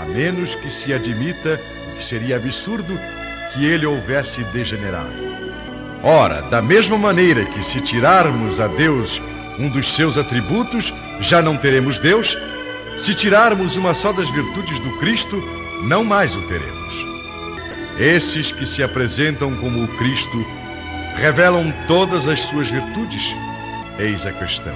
[0.00, 1.60] a menos que se admita,
[1.92, 2.98] o que seria absurdo,
[3.54, 5.14] que ele houvesse degenerado.
[6.02, 9.22] Ora, da mesma maneira que se tirarmos a Deus
[9.60, 12.36] um dos seus atributos, já não teremos Deus,
[13.04, 15.40] se tirarmos uma só das virtudes do Cristo,
[15.82, 17.04] não mais o teremos.
[17.98, 20.44] Esses que se apresentam como o Cristo
[21.16, 23.22] revelam todas as suas virtudes?
[23.98, 24.74] Eis a questão.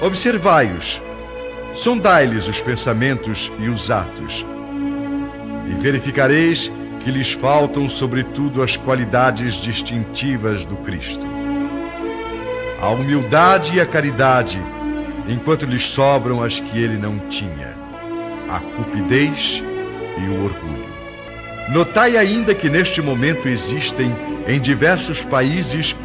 [0.00, 1.00] Observai-os,
[1.74, 4.44] sondai-lhes os pensamentos e os atos,
[5.68, 6.70] e verificareis
[7.02, 11.26] que lhes faltam, sobretudo, as qualidades distintivas do Cristo.
[12.80, 14.60] A humildade e a caridade
[15.28, 17.74] enquanto lhes sobram as que ele não tinha,
[18.48, 19.75] a cupidez e
[20.22, 20.86] o orgulho.
[21.68, 24.14] Notai ainda que neste momento existem
[24.46, 25.96] em diversos países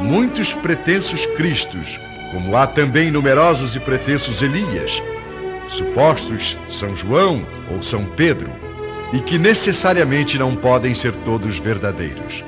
[0.00, 1.98] muitos pretensos Cristos,
[2.32, 5.02] como há também numerosos e pretensos Elias,
[5.68, 8.50] supostos São João ou São Pedro,
[9.12, 12.42] e que necessariamente não podem ser todos verdadeiros.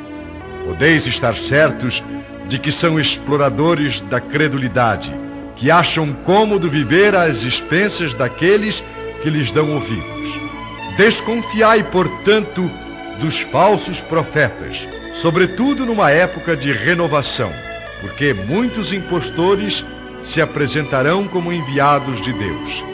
[0.64, 2.02] Podeis estar certos
[2.48, 5.14] de que são exploradores da credulidade
[5.56, 8.82] que acham cômodo viver às expensas daqueles
[9.22, 10.11] que lhes dão ouvidos.
[10.96, 12.70] Desconfiai, portanto,
[13.18, 17.52] dos falsos profetas, sobretudo numa época de renovação,
[18.00, 19.84] porque muitos impostores
[20.22, 22.84] se apresentarão como enviados de Deus.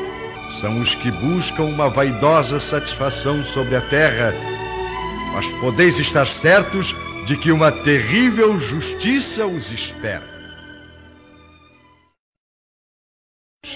[0.61, 4.33] São os que buscam uma vaidosa satisfação sobre a terra,
[5.33, 6.95] mas podeis estar certos
[7.27, 10.39] de que uma terrível justiça os espera.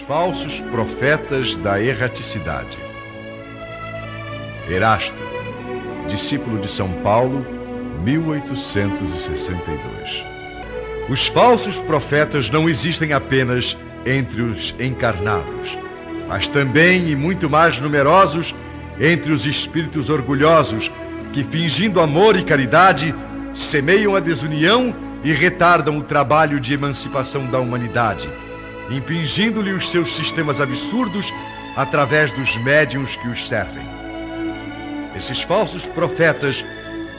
[0.06, 2.91] falsos profetas da erraticidade.
[4.72, 5.14] Erasto,
[6.08, 7.46] discípulo de São Paulo,
[8.02, 10.24] 1862.
[11.08, 15.78] Os falsos profetas não existem apenas entre os encarnados,
[16.28, 18.54] mas também e muito mais numerosos
[19.00, 20.90] entre os espíritos orgulhosos
[21.32, 23.14] que, fingindo amor e caridade,
[23.54, 28.28] semeiam a desunião e retardam o trabalho de emancipação da humanidade
[28.90, 31.32] impingindo-lhe os seus sistemas absurdos
[31.76, 34.01] através dos médiums que os servem.
[35.16, 36.64] Esses falsos profetas,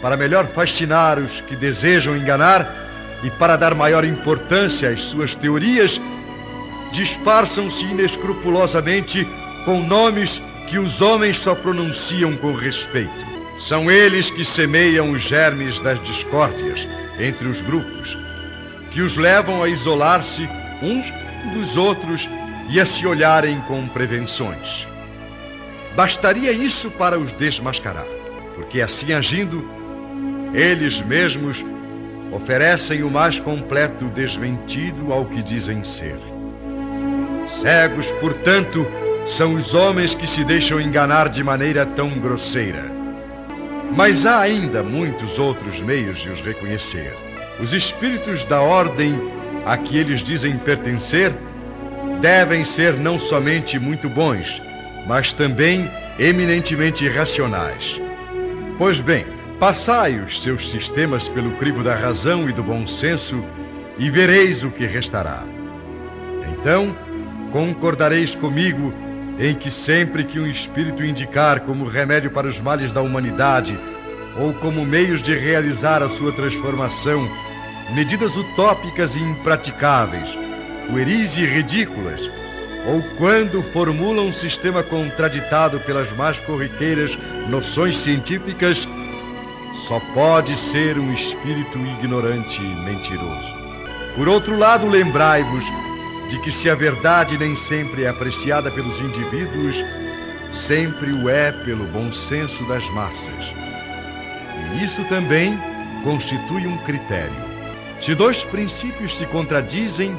[0.01, 6.01] para melhor fascinar os que desejam enganar e para dar maior importância às suas teorias,
[6.91, 9.27] disfarçam-se inescrupulosamente
[9.65, 13.33] com nomes que os homens só pronunciam com respeito.
[13.59, 16.87] São eles que semeiam os germes das discórdias
[17.19, 18.17] entre os grupos,
[18.91, 20.49] que os levam a isolar-se
[20.81, 21.05] uns
[21.53, 22.27] dos outros
[22.69, 24.87] e a se olharem com prevenções.
[25.95, 28.07] Bastaria isso para os desmascarar,
[28.55, 29.63] porque assim agindo,
[30.53, 31.63] eles mesmos
[32.31, 36.17] oferecem o mais completo desmentido ao que dizem ser.
[37.47, 38.87] Cegos, portanto,
[39.27, 42.91] são os homens que se deixam enganar de maneira tão grosseira.
[43.95, 47.15] Mas há ainda muitos outros meios de os reconhecer.
[47.59, 49.15] Os espíritos da ordem
[49.63, 51.31] a que eles dizem pertencer
[52.19, 54.59] devem ser não somente muito bons,
[55.05, 55.89] mas também
[56.19, 57.99] eminentemente racionais.
[58.77, 59.25] Pois bem,
[59.59, 63.43] passai os seus sistemas pelo crivo da razão e do bom senso
[63.97, 65.43] e vereis o que restará.
[66.51, 66.95] Então,
[67.51, 68.93] concordareis comigo
[69.39, 73.77] em que sempre que um espírito indicar como remédio para os males da humanidade
[74.37, 77.29] ou como meios de realizar a sua transformação
[77.93, 80.37] medidas utópicas e impraticáveis,
[80.87, 82.29] pueris e ridículas,
[82.85, 87.17] ou quando formulam um sistema contraditado pelas mais corriqueiras
[87.49, 88.87] noções científicas,
[89.87, 93.53] só pode ser um espírito ignorante e mentiroso.
[94.15, 95.65] Por outro lado, lembrai-vos
[96.29, 99.83] de que se a verdade nem sempre é apreciada pelos indivíduos,
[100.51, 103.53] sempre o é pelo bom senso das massas.
[104.73, 105.57] E isso também
[106.03, 107.35] constitui um critério.
[108.01, 110.15] Se dois princípios se contradizem,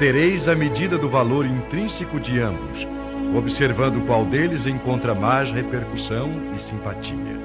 [0.00, 2.88] tereis a medida do valor intrínseco de ambos,
[3.36, 7.38] observando qual deles encontra mais repercussão e simpatia.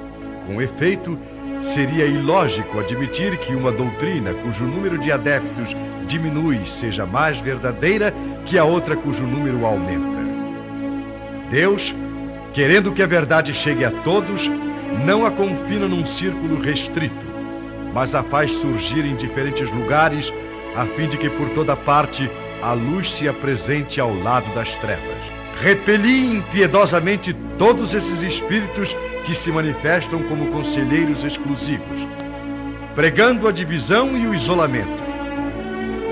[0.46, 1.18] Com efeito,
[1.74, 5.76] seria ilógico admitir que uma doutrina cujo número de adeptos
[6.08, 8.14] diminui seja mais verdadeira
[8.46, 10.16] que a outra cujo número aumenta.
[11.50, 11.94] Deus,
[12.54, 14.50] querendo que a verdade chegue a todos,
[15.04, 17.26] não a confina num círculo restrito,
[17.92, 20.32] mas a faz surgir em diferentes lugares,
[20.74, 22.30] a fim de que por toda parte
[22.62, 25.36] a luz se apresente ao lado das trevas.
[25.60, 28.94] Repeli impiedosamente todos esses espíritos
[29.24, 32.06] que se manifestam como conselheiros exclusivos,
[32.94, 35.04] pregando a divisão e o isolamento.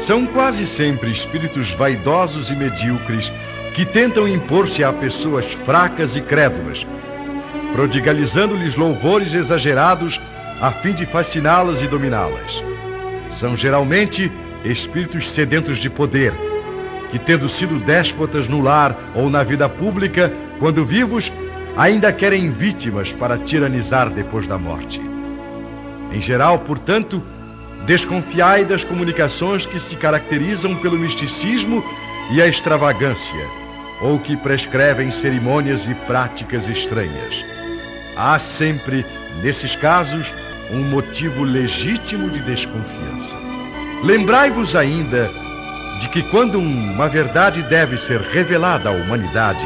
[0.06, 3.32] São quase sempre espíritos vaidosos e medíocres
[3.74, 6.86] que tentam impor-se a pessoas fracas e crédulas,
[7.72, 10.20] prodigalizando-lhes louvores exagerados
[10.60, 12.62] a fim de fasciná-las e dominá-las.
[13.38, 14.30] São geralmente
[14.64, 16.32] espíritos sedentos de poder,
[17.10, 21.30] que, tendo sido déspotas no lar ou na vida pública, quando vivos,
[21.76, 25.00] ainda querem vítimas para tiranizar depois da morte.
[26.12, 27.22] Em geral, portanto,
[27.86, 31.84] desconfiai das comunicações que se caracterizam pelo misticismo
[32.30, 33.46] e a extravagância,
[34.00, 37.44] ou que prescrevem cerimônias e práticas estranhas.
[38.16, 39.04] Há sempre,
[39.42, 40.32] nesses casos,
[40.70, 43.43] um motivo legítimo de desconfiança.
[44.04, 45.30] Lembrai-vos ainda
[45.98, 49.64] de que quando uma verdade deve ser revelada à humanidade,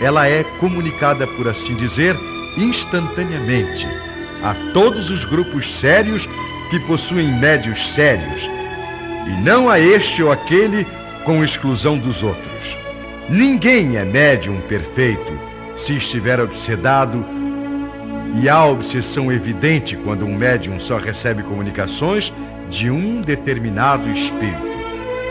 [0.00, 2.16] ela é comunicada, por assim dizer,
[2.56, 3.84] instantaneamente
[4.44, 6.28] a todos os grupos sérios
[6.70, 8.48] que possuem médios sérios,
[9.26, 10.86] e não a este ou aquele
[11.24, 12.76] com exclusão dos outros.
[13.28, 15.36] Ninguém é médium perfeito
[15.78, 17.26] se estiver obsedado,
[18.40, 22.32] e há obsessão evidente quando um médium só recebe comunicações
[22.70, 24.68] de um determinado espírito,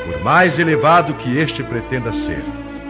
[0.06, 2.44] por mais elevado que este pretenda ser.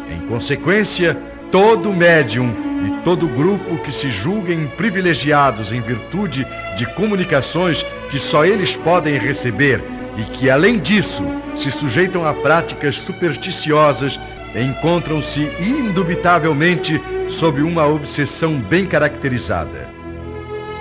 [0.09, 1.17] Em consequência,
[1.51, 2.53] todo médium
[2.85, 6.45] e todo grupo que se julguem privilegiados em virtude
[6.77, 9.81] de comunicações que só eles podem receber
[10.17, 11.23] e que, além disso,
[11.55, 14.19] se sujeitam a práticas supersticiosas,
[14.55, 19.87] encontram-se indubitavelmente sob uma obsessão bem caracterizada.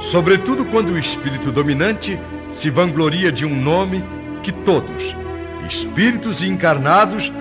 [0.00, 2.18] Sobretudo quando o espírito dominante
[2.60, 4.02] se vangloria de um nome
[4.42, 5.14] que todos,
[5.68, 7.32] espíritos e encarnados,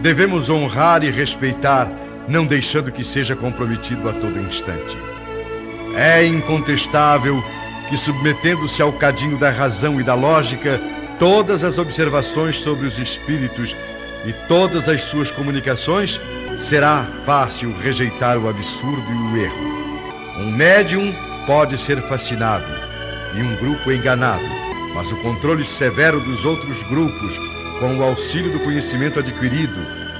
[0.00, 1.88] devemos honrar e respeitar,
[2.26, 4.96] não deixando que seja comprometido a todo instante.
[5.94, 7.42] É incontestável
[7.88, 10.80] que, submetendo-se ao cadinho da razão e da lógica,
[11.18, 13.76] todas as observações sobre os espíritos
[14.24, 16.18] e todas as suas comunicações,
[16.58, 19.82] será fácil rejeitar o absurdo e o erro.
[20.38, 21.14] Um médium
[21.46, 22.64] pode ser fascinado
[23.34, 24.61] e um grupo enganado
[24.94, 27.36] mas o controle severo dos outros grupos,
[27.78, 29.78] com o auxílio do conhecimento adquirido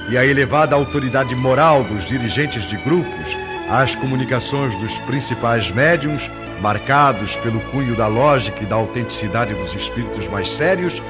[0.09, 3.37] e a elevada autoridade moral dos dirigentes de grupos,
[3.69, 6.29] as comunicações dos principais médiums,
[6.61, 11.01] marcados pelo cunho da lógica e da autenticidade dos espíritos mais sérios,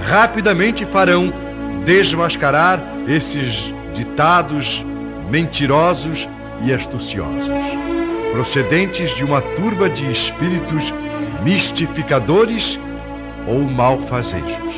[0.00, 1.32] rapidamente farão
[1.84, 4.84] desmascarar esses ditados
[5.30, 6.28] mentirosos
[6.64, 7.48] e astuciosos,
[8.32, 10.92] procedentes de uma turba de espíritos
[11.42, 12.78] mistificadores
[13.46, 14.74] ou malfazejos.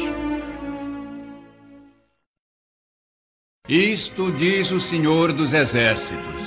[3.68, 6.42] Isto diz o Senhor dos Exércitos.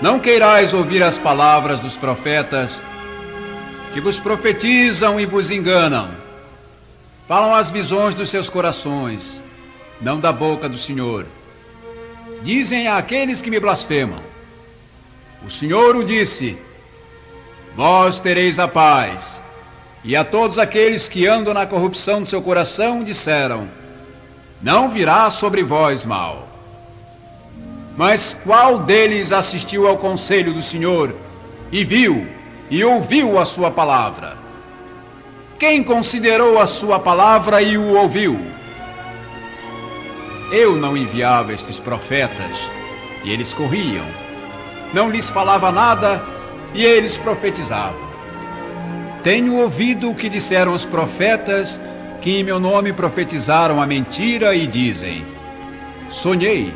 [0.00, 2.82] Não queirais ouvir as palavras dos profetas
[3.92, 6.10] que vos profetizam e vos enganam.
[7.26, 9.42] Falam as visões dos seus corações,
[10.00, 11.26] não da boca do Senhor.
[12.42, 14.18] Dizem àqueles que me blasfemam:
[15.44, 16.58] O Senhor o disse:
[17.74, 19.40] Vós tereis a paz
[20.04, 23.68] e a todos aqueles que andam na corrupção do seu coração disseram:
[24.60, 26.46] Não virá sobre vós mal.
[27.96, 31.14] Mas qual deles assistiu ao conselho do Senhor
[31.72, 32.26] e viu
[32.68, 34.36] e ouviu a sua palavra?
[35.58, 38.38] Quem considerou a sua palavra e o ouviu?
[40.52, 42.58] Eu não enviava estes profetas
[43.24, 44.04] e eles corriam.
[44.92, 46.22] Não lhes falava nada
[46.74, 48.13] e eles profetizavam.
[49.24, 51.80] Tenho ouvido o que disseram os profetas
[52.20, 55.24] que em meu nome profetizaram a mentira e dizem:
[56.10, 56.70] Sonhei,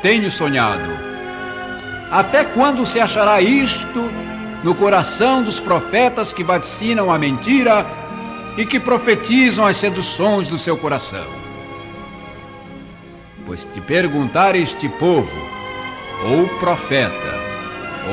[0.00, 0.92] tenho sonhado.
[2.08, 4.08] Até quando se achará isto
[4.62, 7.84] no coração dos profetas que vaticinam a mentira
[8.56, 11.26] e que profetizam as seduções do seu coração?
[13.44, 15.36] Pois te perguntar este povo,
[16.30, 17.34] ou profeta,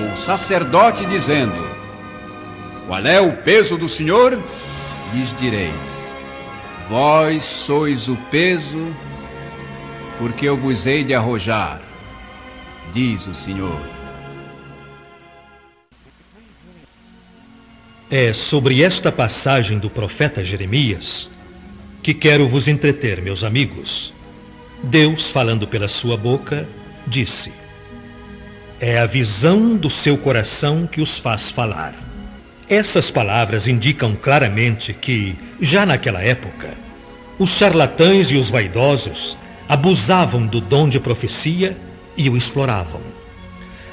[0.01, 1.68] ou sacerdote, dizendo:
[2.89, 4.33] qual é o peso do Senhor?
[5.13, 5.75] Lhes direis:
[6.89, 8.95] Vós sois o peso,
[10.17, 11.79] porque eu vos hei de arrojar,
[12.91, 13.79] diz o Senhor.
[18.09, 21.29] É sobre esta passagem do profeta Jeremias
[22.01, 24.11] que quero vos entreter, meus amigos.
[24.81, 26.67] Deus, falando pela sua boca,
[27.05, 27.53] disse:
[28.79, 32.08] É a visão do seu coração que os faz falar.
[32.69, 36.69] Essas palavras indicam claramente que, já naquela época,
[37.39, 39.35] os charlatães e os vaidosos
[39.67, 41.75] abusavam do dom de profecia
[42.15, 43.01] e o exploravam.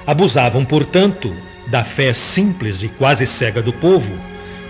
[0.06, 1.34] Abusavam, portanto,
[1.68, 4.12] da fé simples e quase cega do povo,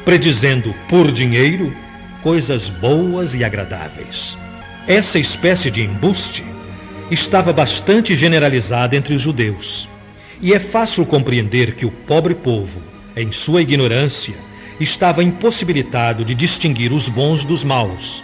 [0.05, 1.75] predizendo por dinheiro
[2.23, 4.39] coisas boas e agradáveis.
[4.87, 6.45] Essa espécie de embuste
[7.11, 9.89] estava bastante generalizada entre os judeus,
[10.41, 12.81] e é fácil compreender que o pobre povo
[13.17, 14.35] em sua ignorância,
[14.79, 18.23] estava impossibilitado de distinguir os bons dos maus,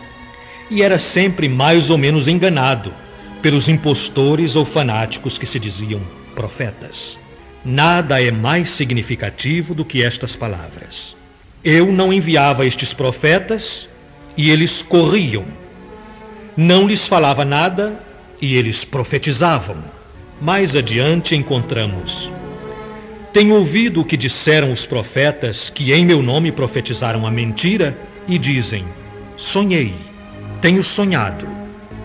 [0.70, 2.92] e era sempre mais ou menos enganado
[3.40, 6.00] pelos impostores ou fanáticos que se diziam
[6.34, 7.18] profetas.
[7.64, 11.16] Nada é mais significativo do que estas palavras.
[11.64, 13.88] Eu não enviava estes profetas
[14.36, 15.44] e eles corriam.
[16.56, 17.98] Não lhes falava nada
[18.40, 19.76] e eles profetizavam.
[20.40, 22.30] Mais adiante encontramos
[23.32, 27.96] tenho ouvido o que disseram os profetas que em meu nome profetizaram a mentira
[28.28, 28.84] e dizem:
[29.36, 29.94] Sonhei,
[30.60, 31.48] tenho sonhado.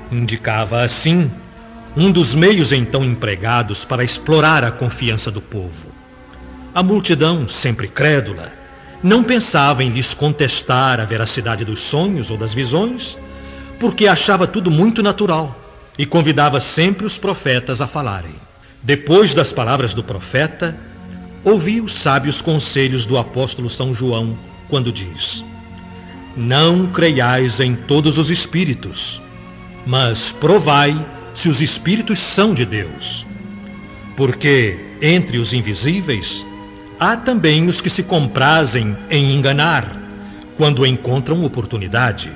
[0.10, 1.30] Indicava assim
[1.96, 5.88] um dos meios então empregados para explorar a confiança do povo.
[6.74, 8.54] A multidão, sempre crédula,
[9.04, 13.18] não pensava em lhes contestar a veracidade dos sonhos ou das visões,
[13.80, 15.60] porque achava tudo muito natural
[15.98, 18.36] e convidava sempre os profetas a falarem.
[18.82, 20.78] Depois das palavras do profeta,
[21.44, 24.38] ouvi os sábios conselhos do apóstolo São João
[24.70, 25.44] quando diz:
[26.36, 29.22] Não creiais em todos os espíritos,
[29.86, 33.26] mas provai se os espíritos são de Deus.
[34.16, 36.46] Porque entre os invisíveis
[37.00, 39.96] há também os que se comprazem em enganar,
[40.58, 42.32] quando encontram oportunidade.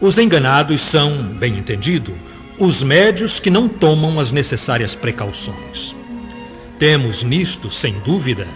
[0.00, 2.14] Os enganados são, bem entendido,
[2.58, 5.96] os médios que não tomam as necessárias precauções.
[6.78, 8.46] Temos nisto, sem dúvida,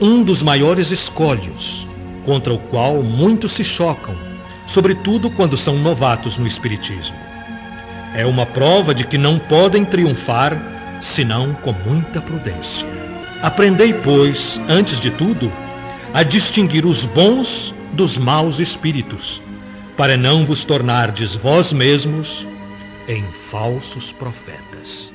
[0.00, 1.86] um dos maiores escolhos,
[2.26, 4.16] contra o qual muitos se chocam,
[4.66, 7.16] sobretudo quando são novatos no Espiritismo.
[8.12, 10.60] É uma prova de que não podem triunfar
[11.00, 12.88] senão com muita prudência.
[13.40, 15.52] Aprendei, pois, antes de tudo,
[16.12, 19.40] a distinguir os bons dos maus espíritos,
[19.96, 22.44] para não vos tornardes vós mesmos
[23.06, 25.13] em falsos profetas.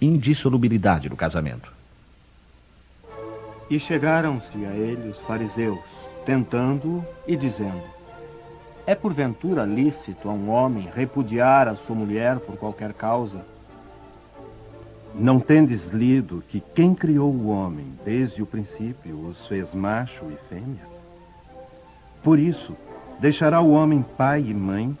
[0.00, 1.72] Indissolubilidade do casamento.
[3.68, 5.80] E chegaram-se a ele os fariseus,
[6.24, 7.82] tentando-o e dizendo:
[8.86, 13.44] É porventura lícito a um homem repudiar a sua mulher por qualquer causa?
[15.14, 20.36] Não tendes lido que quem criou o homem desde o princípio os fez macho e
[20.48, 20.86] fêmea?
[22.22, 22.76] Por isso,
[23.18, 24.96] deixará o homem pai e mãe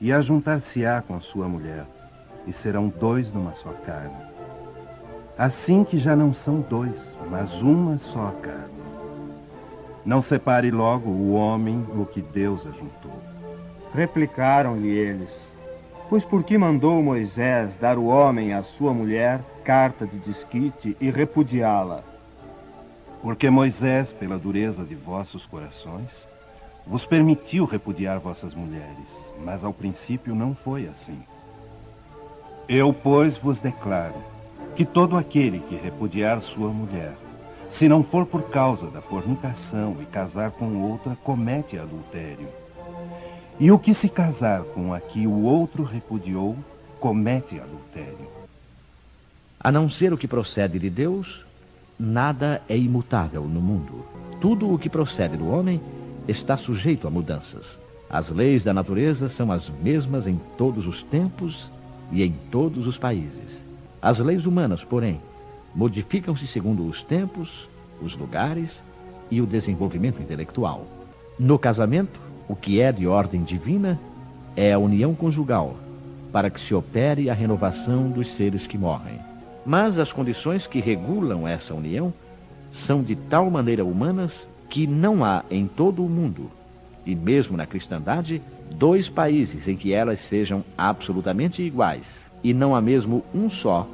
[0.00, 1.84] e ajuntar-se-á com sua mulher,
[2.46, 4.25] e serão dois numa só carne.
[5.38, 6.98] Assim que já não são dois,
[7.30, 8.72] mas uma só carne.
[10.02, 13.12] Não separe logo o homem o que Deus ajuntou.
[13.94, 15.28] Replicaram-lhe eles:
[16.08, 21.10] Pois por que mandou Moisés dar o homem à sua mulher carta de desquite e
[21.10, 22.02] repudiá-la?
[23.20, 26.26] Porque Moisés, pela dureza de vossos corações,
[26.86, 31.20] vos permitiu repudiar vossas mulheres, mas ao princípio não foi assim.
[32.66, 34.35] Eu, pois, vos declaro
[34.76, 37.16] que todo aquele que repudiar sua mulher,
[37.70, 42.46] se não for por causa da fornicação e casar com outra, comete adultério.
[43.58, 46.54] E o que se casar com a que o outro repudiou,
[47.00, 48.28] comete adultério.
[49.58, 51.46] A não ser o que procede de Deus,
[51.98, 54.04] nada é imutável no mundo.
[54.42, 55.80] Tudo o que procede do homem
[56.28, 57.78] está sujeito a mudanças.
[58.10, 61.70] As leis da natureza são as mesmas em todos os tempos
[62.12, 63.65] e em todos os países.
[64.00, 65.20] As leis humanas, porém,
[65.74, 67.68] modificam-se segundo os tempos,
[68.00, 68.82] os lugares
[69.30, 70.86] e o desenvolvimento intelectual.
[71.38, 73.98] No casamento, o que é de ordem divina
[74.54, 75.76] é a união conjugal,
[76.32, 79.18] para que se opere a renovação dos seres que morrem.
[79.64, 82.12] Mas as condições que regulam essa união
[82.72, 86.50] são de tal maneira humanas que não há em todo o mundo,
[87.04, 92.80] e mesmo na cristandade, dois países em que elas sejam absolutamente iguais e não há
[92.80, 93.88] mesmo um só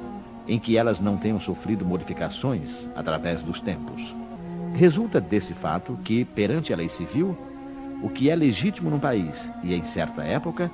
[0.47, 4.13] em que elas não tenham sofrido modificações através dos tempos.
[4.75, 7.35] Resulta desse fato que, perante a lei civil,
[8.03, 10.69] o que é legítimo num país e em certa época,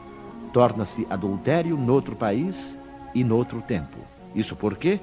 [0.52, 2.76] torna-se adultério noutro país
[3.16, 3.98] e noutro tempo.
[4.36, 5.00] Isso porque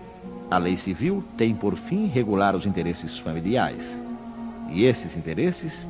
[0.50, 3.86] a lei civil tem por fim regular os interesses familiares.
[4.68, 5.88] E esses interesses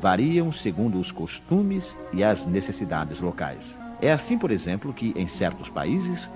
[0.00, 3.77] variam segundo os costumes e as necessidades locais.
[4.00, 6.28] É assim, por exemplo, que em certos países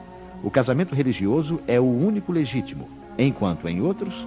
[0.43, 4.27] o casamento religioso é o único legítimo, enquanto em outros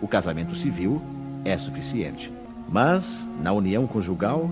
[0.00, 1.02] o casamento civil
[1.44, 2.32] é suficiente.
[2.68, 3.04] Mas,
[3.40, 4.50] na união conjugal,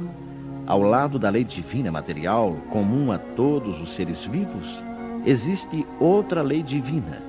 [0.66, 4.80] ao lado da lei divina material, comum a todos os seres vivos,
[5.24, 7.20] existe outra lei divina,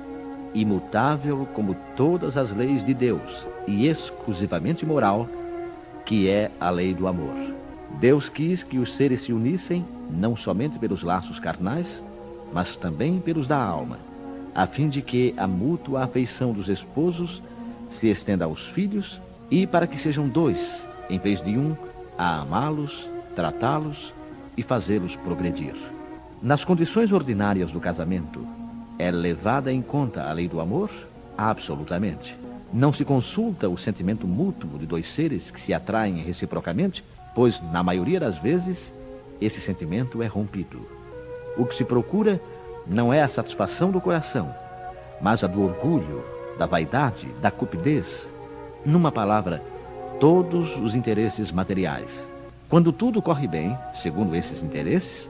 [0.54, 5.28] imutável como todas as leis de Deus e exclusivamente moral,
[6.04, 7.45] que é a lei do amor.
[8.00, 12.02] Deus quis que os seres se unissem não somente pelos laços carnais,
[12.52, 13.98] mas também pelos da alma,
[14.54, 17.42] a fim de que a mútua afeição dos esposos
[17.90, 19.20] se estenda aos filhos
[19.50, 21.74] e para que sejam dois, em vez de um,
[22.18, 24.12] a amá-los, tratá-los
[24.56, 25.74] e fazê-los progredir.
[26.42, 28.46] Nas condições ordinárias do casamento,
[28.98, 30.90] é levada em conta a lei do amor?
[31.36, 32.36] Absolutamente.
[32.72, 37.04] Não se consulta o sentimento mútuo de dois seres que se atraem reciprocamente,
[37.36, 38.90] pois, na maioria das vezes,
[39.42, 40.80] esse sentimento é rompido.
[41.54, 42.40] O que se procura
[42.86, 44.52] não é a satisfação do coração,
[45.20, 46.24] mas a do orgulho,
[46.58, 48.26] da vaidade, da cupidez,
[48.86, 49.62] numa palavra,
[50.18, 52.08] todos os interesses materiais.
[52.70, 55.28] Quando tudo corre bem, segundo esses interesses,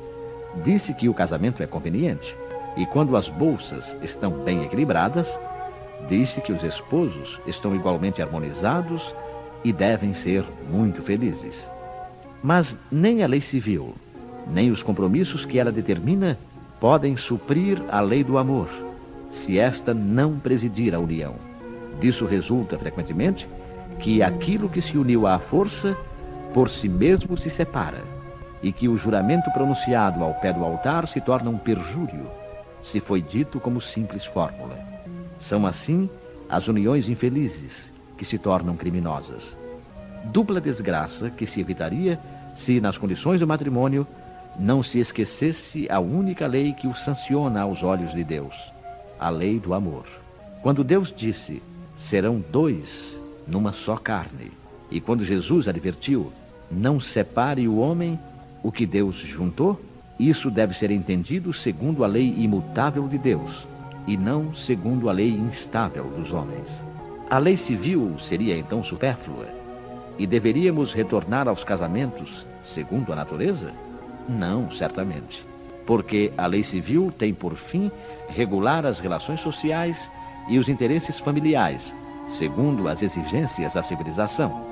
[0.65, 2.37] disse que o casamento é conveniente.
[2.77, 5.27] E quando as bolsas estão bem equilibradas,
[6.09, 9.13] disse que os esposos estão igualmente harmonizados
[9.65, 11.76] e devem ser muito felizes.
[12.43, 13.95] Mas nem a lei civil,
[14.47, 16.39] nem os compromissos que ela determina
[16.81, 18.69] podem suprir a lei do amor,
[19.33, 21.35] se esta não presidir a união.
[22.01, 23.49] Disso resulta, frequentemente,
[23.99, 25.97] que aquilo que se uniu à força,
[26.53, 28.03] por si mesmo se separa,
[28.63, 32.27] e que o juramento pronunciado ao pé do altar se torna um perjúrio,
[32.85, 34.79] se foi dito como simples fórmula.
[35.41, 36.09] São assim
[36.49, 39.57] as uniões infelizes que se tornam criminosas.
[40.25, 42.19] Dupla desgraça que se evitaria
[42.55, 44.07] se, nas condições do matrimônio,
[44.59, 48.55] não se esquecesse a única lei que o sanciona aos olhos de Deus,
[49.19, 50.07] a lei do amor.
[50.63, 51.63] Quando Deus disse:
[51.99, 54.51] serão dois numa só carne.
[54.91, 56.33] E quando Jesus advertiu,
[56.71, 58.19] não separe o homem
[58.63, 59.81] o que Deus juntou,
[60.19, 63.67] isso deve ser entendido segundo a lei imutável de Deus,
[64.07, 66.67] e não segundo a lei instável dos homens.
[67.29, 69.47] A lei civil seria então supérflua,
[70.19, 73.73] e deveríamos retornar aos casamentos segundo a natureza?
[74.29, 75.45] Não, certamente.
[75.87, 77.91] Porque a lei civil tem por fim
[78.29, 80.11] regular as relações sociais
[80.49, 81.95] e os interesses familiares,
[82.29, 84.65] segundo as exigências da civilização.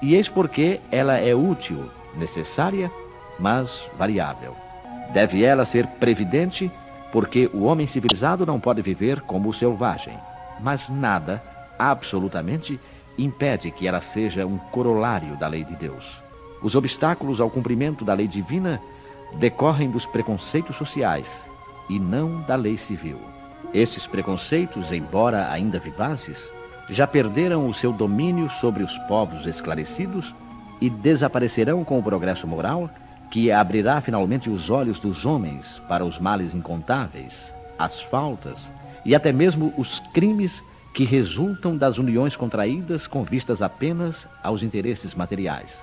[0.00, 2.90] E eis porque ela é útil, necessária,
[3.38, 4.54] mas variável.
[5.12, 6.70] Deve ela ser previdente,
[7.10, 10.16] porque o homem civilizado não pode viver como o selvagem.
[10.60, 11.42] Mas nada,
[11.78, 12.78] absolutamente,
[13.18, 16.04] impede que ela seja um corolário da lei de Deus.
[16.62, 18.80] Os obstáculos ao cumprimento da lei divina
[19.34, 21.28] decorrem dos preconceitos sociais
[21.88, 23.18] e não da lei civil.
[23.74, 26.50] Esses preconceitos, embora ainda vivazes,
[26.88, 30.34] já perderam o seu domínio sobre os povos esclarecidos
[30.80, 32.88] e desaparecerão com o progresso moral
[33.30, 38.58] que abrirá finalmente os olhos dos homens para os males incontáveis, as faltas
[39.04, 40.62] e até mesmo os crimes
[40.92, 45.78] que resultam das uniões contraídas com vistas apenas aos interesses materiais.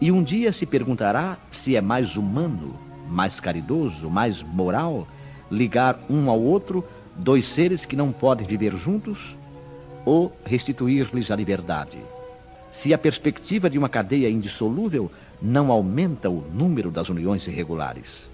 [0.00, 2.74] E um dia se perguntará se é mais humano,
[3.08, 5.06] mais caridoso, mais moral
[5.50, 6.84] ligar um ao outro
[7.16, 9.36] dois seres que não podem viver juntos,
[10.04, 11.98] ou restituir-lhes a liberdade.
[12.72, 15.10] Se a perspectiva de uma cadeia indissolúvel
[15.42, 18.27] não aumenta o número das uniões irregulares.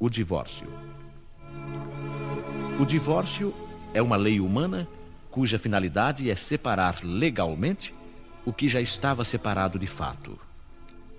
[0.00, 0.68] O divórcio.
[2.78, 3.52] O divórcio
[3.92, 4.86] é uma lei humana
[5.28, 7.92] cuja finalidade é separar legalmente
[8.44, 10.38] o que já estava separado de fato.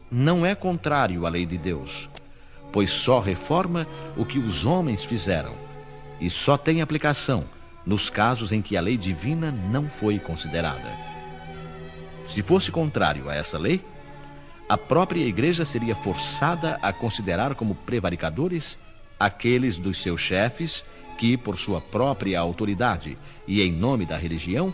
[0.10, 2.10] Não é contrário à lei de Deus,
[2.72, 5.56] pois só reforma o que os homens fizeram
[6.22, 7.44] e só tem aplicação
[7.86, 10.90] nos casos em que a lei divina não foi considerada.
[12.26, 13.84] Se fosse contrário a essa lei,
[14.70, 18.78] a própria igreja seria forçada a considerar como prevaricadores
[19.20, 20.86] aqueles dos seus chefes
[21.18, 23.18] que, por sua própria autoridade
[23.48, 24.72] e em nome da religião,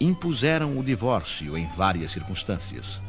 [0.00, 3.00] impuseram o divórcio em várias circunstâncias.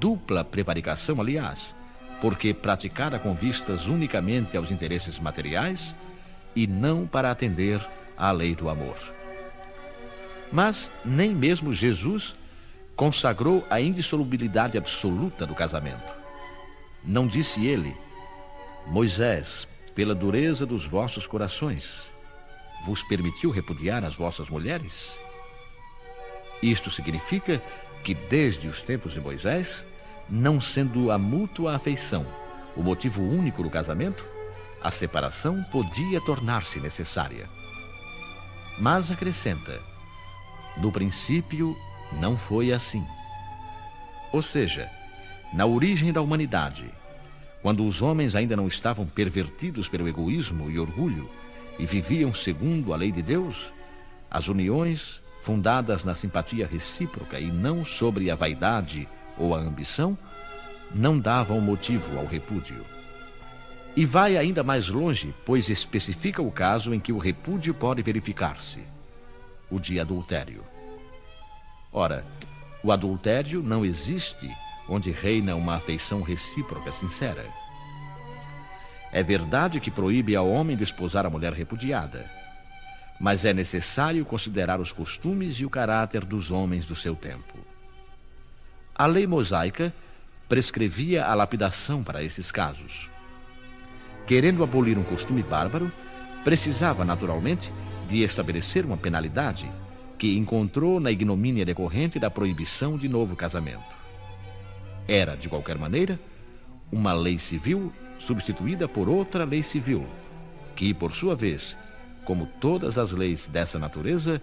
[0.00, 1.74] dupla prevaricação, aliás,
[2.20, 5.94] porque praticada com vistas unicamente aos interesses materiais
[6.56, 8.96] e não para atender à lei do amor.
[10.50, 12.34] Mas nem mesmo Jesus
[13.00, 16.12] consagrou a indissolubilidade absoluta do casamento.
[17.02, 17.96] Não disse ele,
[18.86, 22.12] Moisés, pela dureza dos vossos corações,
[22.84, 25.16] vos permitiu repudiar as vossas mulheres?
[26.62, 27.62] Isto significa
[28.04, 29.82] que desde os tempos de Moisés,
[30.28, 32.26] não sendo a mútua afeição
[32.76, 34.26] o motivo único do casamento,
[34.82, 37.48] a separação podia tornar-se necessária.
[38.78, 39.80] Mas acrescenta:
[40.76, 41.74] no princípio
[42.12, 43.04] não foi assim.
[44.32, 44.90] Ou seja,
[45.52, 46.92] na origem da humanidade,
[47.62, 51.28] quando os homens ainda não estavam pervertidos pelo egoísmo e orgulho
[51.78, 53.72] e viviam segundo a lei de Deus,
[54.30, 60.16] as uniões, fundadas na simpatia recíproca e não sobre a vaidade ou a ambição,
[60.94, 62.84] não davam motivo ao repúdio.
[63.96, 68.80] E vai ainda mais longe, pois especifica o caso em que o repúdio pode verificar-se:
[69.70, 70.64] o de adultério.
[71.92, 72.24] Ora,
[72.84, 74.48] o adultério não existe
[74.88, 77.46] onde reina uma afeição recíproca sincera.
[79.12, 82.30] É verdade que proíbe ao homem desposar a mulher repudiada,
[83.18, 87.58] mas é necessário considerar os costumes e o caráter dos homens do seu tempo.
[88.94, 89.92] A lei mosaica
[90.48, 93.10] prescrevia a lapidação para esses casos.
[94.26, 95.90] Querendo abolir um costume bárbaro,
[96.44, 97.72] precisava naturalmente
[98.08, 99.70] de estabelecer uma penalidade
[100.20, 103.96] que encontrou na ignomínia decorrente da proibição de novo casamento.
[105.08, 106.20] Era, de qualquer maneira,
[106.92, 110.06] uma lei civil substituída por outra lei civil,
[110.76, 111.74] que, por sua vez,
[112.26, 114.42] como todas as leis dessa natureza,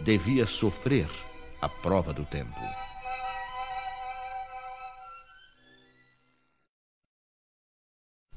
[0.00, 1.08] devia sofrer
[1.60, 2.60] a prova do tempo.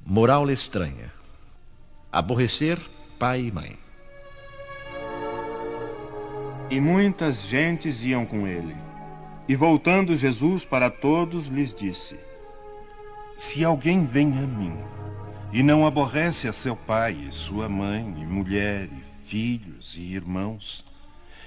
[0.05, 1.11] Moral estranha:
[2.11, 2.79] aborrecer
[3.17, 3.84] pai e mãe.
[6.69, 8.75] E muitas gentes iam com ele.
[9.47, 12.15] E voltando Jesus para todos, lhes disse:
[13.35, 14.75] Se alguém vem a mim
[15.53, 20.83] e não aborrece a seu pai, e sua mãe, e mulher, e filhos e irmãos,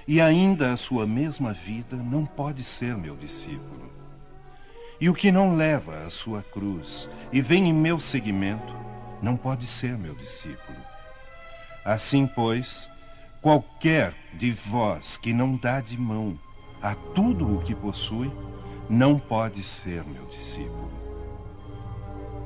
[0.07, 3.91] e ainda a sua mesma vida, não pode ser meu discípulo.
[5.01, 8.73] E o que não leva a sua cruz e vem em meu seguimento,
[9.21, 10.79] não pode ser meu discípulo.
[11.85, 12.89] Assim, pois,
[13.41, 16.37] qualquer de vós que não dá de mão
[16.81, 18.31] a tudo o que possui,
[18.89, 20.89] não pode ser meu discípulo.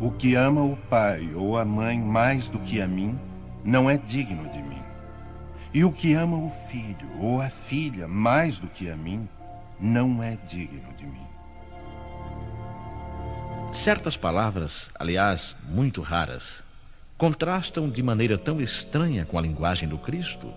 [0.02, 3.18] O que ama o pai ou a mãe mais do que a mim,
[3.64, 4.82] não é digno de mim.
[5.74, 9.28] E o que ama o filho ou a filha mais do que a mim,
[9.80, 11.28] não é digno de mim.
[13.72, 16.62] Certas palavras, aliás, muito raras,
[17.18, 20.54] contrastam de maneira tão estranha com a linguagem do Cristo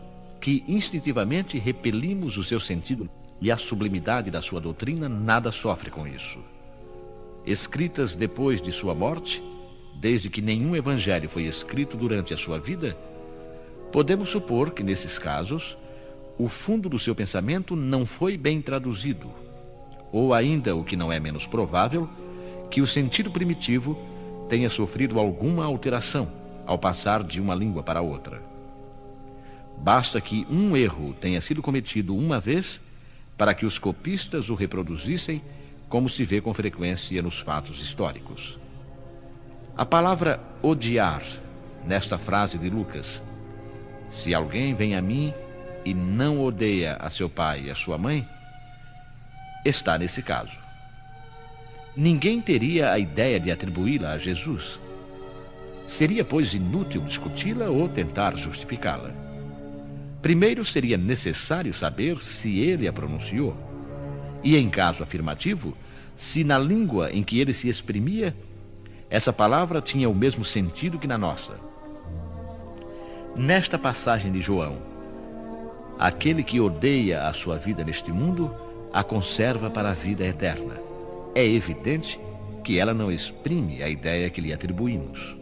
[0.47, 6.07] que instintivamente repelimos o seu sentido e a sublimidade da sua doutrina nada sofre com
[6.07, 6.39] isso.
[7.45, 9.43] Escritas depois de sua morte,
[10.01, 12.97] desde que nenhum evangelho foi escrito durante a sua vida,
[13.91, 15.77] podemos supor que nesses casos
[16.39, 19.29] o fundo do seu pensamento não foi bem traduzido,
[20.13, 22.09] ou ainda, o que não é menos provável,
[22.71, 23.99] que o sentido primitivo
[24.49, 26.31] tenha sofrido alguma alteração
[26.65, 28.55] ao passar de uma língua para outra.
[29.79, 32.81] Basta que um erro tenha sido cometido uma vez
[33.37, 35.43] para que os copistas o reproduzissem,
[35.89, 38.59] como se vê com frequência nos fatos históricos.
[39.77, 41.23] A palavra odiar,
[41.85, 43.23] nesta frase de Lucas,
[44.11, 45.33] se alguém vem a mim
[45.85, 48.27] e não odeia a seu pai e a sua mãe,
[49.65, 50.57] está nesse caso.
[51.95, 54.81] Ninguém teria a ideia de atribuí-la a Jesus.
[55.89, 59.26] Seria, pois, inútil discuti-la ou tentar justificá-la.
[60.27, 63.57] Primeiro seria necessário saber se ele a pronunciou.
[64.43, 65.73] E, em caso afirmativo,
[66.17, 68.35] se na língua em que ele se exprimia,
[69.09, 71.55] essa palavra tinha o mesmo sentido que na nossa.
[73.37, 74.83] Nesta passagem de João,
[75.97, 78.53] aquele que odeia a sua vida neste mundo,
[78.93, 80.75] a conserva para a vida eterna.
[81.37, 82.19] É evidente
[82.65, 85.37] que ela não exprime a ideia que lhe atribuímos.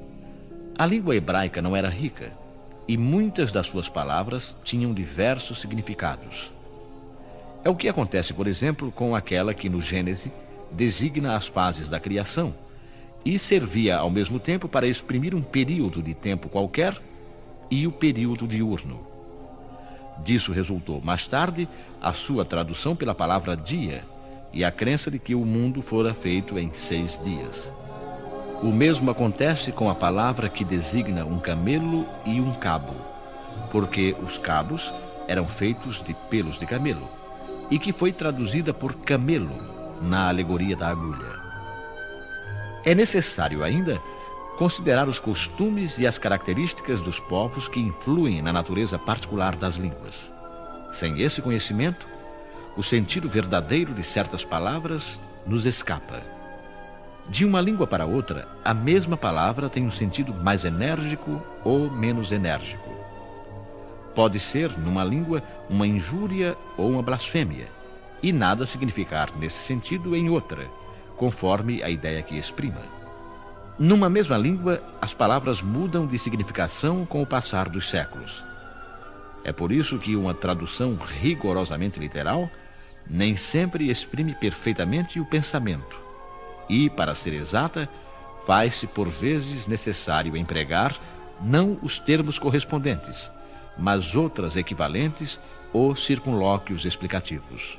[0.79, 2.44] A língua hebraica não era rica
[2.87, 6.53] e muitas das suas palavras tinham diversos significados.
[7.65, 10.31] É o que acontece, por exemplo, com aquela que no Gênesis
[10.71, 12.55] designa as fases da criação
[13.25, 17.01] e servia ao mesmo tempo para exprimir um período de tempo qualquer
[17.71, 19.07] e o período diurno.
[20.23, 21.69] Disso resultou mais tarde
[22.01, 24.05] a sua tradução pela palavra dia,
[24.55, 27.73] e a crença de que o mundo fora feito em seis dias.
[28.63, 32.95] O mesmo acontece com a palavra que designa um camelo e um cabo,
[33.71, 34.93] porque os cabos
[35.29, 37.07] eram feitos de pelos de camelo,
[37.71, 39.57] e que foi traduzida por camelo
[40.01, 41.43] na alegoria da agulha.
[42.85, 44.01] É necessário ainda
[44.59, 50.31] considerar os costumes e as características dos povos que influem na natureza particular das línguas.
[50.93, 52.07] Sem esse conhecimento,
[52.77, 56.23] o sentido verdadeiro de certas palavras nos escapa.
[57.29, 62.31] De uma língua para outra, a mesma palavra tem um sentido mais enérgico ou menos
[62.31, 62.93] enérgico.
[64.15, 67.67] Pode ser, numa língua, uma injúria ou uma blasfêmia,
[68.23, 70.69] e nada significar nesse sentido em outra,
[71.17, 72.83] conforme a ideia que exprima.
[73.79, 78.45] Numa mesma língua, as palavras mudam de significação com o passar dos séculos.
[79.43, 82.49] É por isso que uma tradução rigorosamente literal
[83.09, 86.04] nem sempre exprime perfeitamente o pensamento.
[86.69, 87.89] E, para ser exata,
[88.47, 90.97] faz-se por vezes necessário empregar
[91.41, 93.31] não os termos correspondentes,
[93.77, 95.39] mas outras equivalentes
[95.73, 97.79] ou circunlóquios explicativos.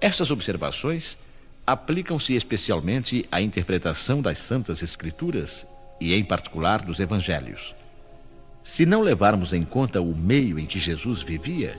[0.00, 1.18] Estas observações
[1.66, 5.66] aplicam-se especialmente à interpretação das Santas Escrituras
[6.00, 7.74] e, em particular, dos Evangelhos.
[8.64, 11.78] Se não levarmos em conta o meio em que Jesus vivia,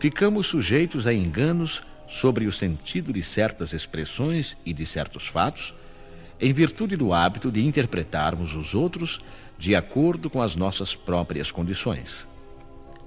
[0.00, 5.74] ficamos sujeitos a enganos sobre o sentido de certas expressões e de certos fatos,
[6.40, 9.20] em virtude do hábito de interpretarmos os outros
[9.56, 12.28] de acordo com as nossas próprias condições.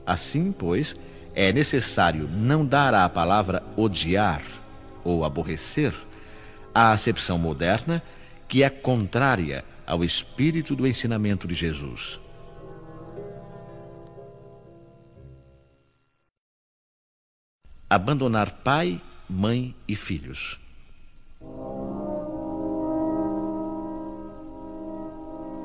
[0.06, 0.96] Assim, pois,
[1.36, 4.42] é necessário não dar à palavra odiar
[5.04, 5.94] ou aborrecer
[6.74, 8.02] a acepção moderna
[8.48, 12.20] que é contrária ao espírito do ensinamento de Jesus.
[17.90, 20.60] Abandonar pai, mãe e filhos.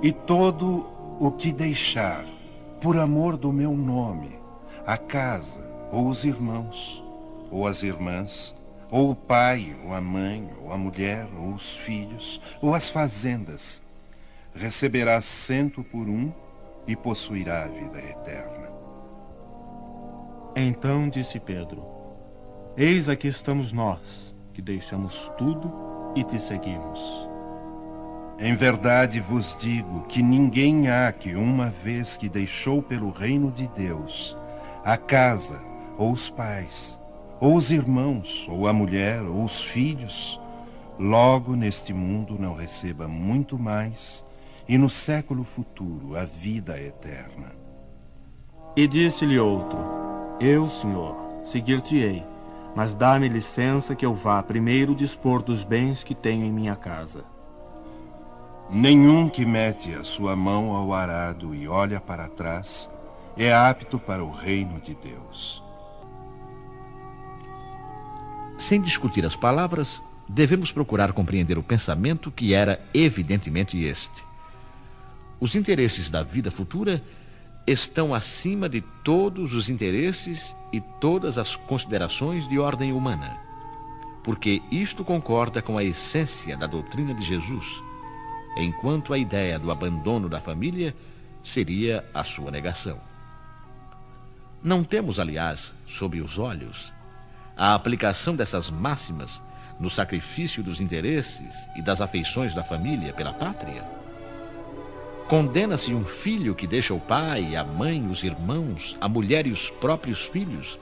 [0.01, 0.87] E todo
[1.18, 2.25] o que deixar,
[2.81, 4.39] por amor do meu nome,
[4.87, 7.03] a casa, ou os irmãos,
[7.51, 8.55] ou as irmãs,
[8.89, 13.83] ou o pai, ou a mãe, ou a mulher, ou os filhos, ou as fazendas,
[14.55, 16.33] receberá cento por um
[16.87, 18.70] e possuirá a vida eterna.
[20.55, 22.02] Então disse Pedro:
[22.75, 25.70] Eis aqui estamos nós, que deixamos tudo
[26.16, 27.29] e te seguimos.
[28.39, 33.66] Em verdade vos digo que ninguém há que, uma vez que deixou pelo reino de
[33.68, 34.35] Deus
[34.83, 35.62] a casa,
[35.99, 36.99] ou os pais,
[37.39, 40.41] ou os irmãos, ou a mulher, ou os filhos,
[40.99, 44.25] logo neste mundo não receba muito mais,
[44.66, 47.53] e no século futuro a vida eterna.
[48.75, 49.79] E disse-lhe outro:
[50.41, 51.14] Eu, Senhor,
[51.45, 52.32] seguir-te-ei
[52.75, 57.25] mas dá-me licença que eu vá primeiro dispor dos bens que tenho em minha casa.
[58.70, 62.89] Nenhum que mete a sua mão ao arado e olha para trás
[63.37, 65.62] é apto para o reino de Deus.
[68.57, 74.23] Sem discutir as palavras, devemos procurar compreender o pensamento que era evidentemente este.
[75.41, 77.03] Os interesses da vida futura
[77.67, 83.37] estão acima de todos os interesses e todas as considerações de ordem humana,
[84.25, 87.83] porque isto concorda com a essência da doutrina de Jesus,
[88.57, 90.95] enquanto a ideia do abandono da família
[91.43, 92.99] seria a sua negação.
[94.63, 96.93] Não temos, aliás, sob os olhos,
[97.57, 99.43] a aplicação dessas máximas
[99.79, 104.02] no sacrifício dos interesses e das afeições da família pela pátria?
[105.29, 109.70] Condena-se um filho que deixa o pai, a mãe, os irmãos, a mulher e os
[109.70, 110.79] próprios filhos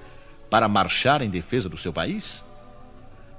[0.49, 2.45] para marchar em defesa do seu país?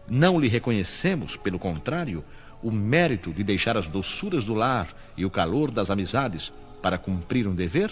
[0.07, 2.23] Não lhe reconhecemos, pelo contrário,
[2.63, 4.87] o mérito de deixar as doçuras do lar
[5.17, 7.91] e o calor das amizades para cumprir um dever?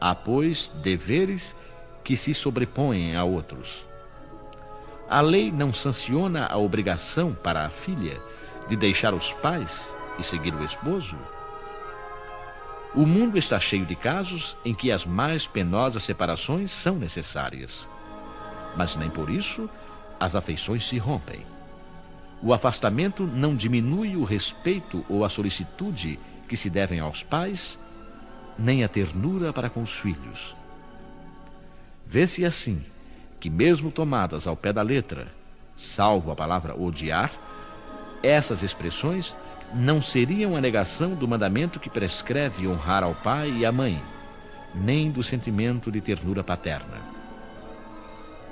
[0.00, 1.56] Há, pois, deveres
[2.04, 3.86] que se sobrepõem a outros.
[5.08, 8.20] A lei não sanciona a obrigação para a filha
[8.68, 11.16] de deixar os pais e seguir o esposo?
[12.96, 17.86] O mundo está cheio de casos em que as mais penosas separações são necessárias.
[18.74, 19.68] Mas nem por isso
[20.18, 21.40] as afeições se rompem.
[22.42, 26.18] O afastamento não diminui o respeito ou a solicitude
[26.48, 27.78] que se devem aos pais,
[28.58, 30.56] nem a ternura para com os filhos.
[32.06, 32.82] Vê-se assim
[33.38, 35.30] que, mesmo tomadas ao pé da letra,
[35.76, 37.30] salvo a palavra odiar,
[38.22, 39.34] essas expressões
[39.74, 44.00] não seriam a negação do mandamento que prescreve honrar ao pai e à mãe,
[44.74, 46.98] nem do sentimento de ternura paterna.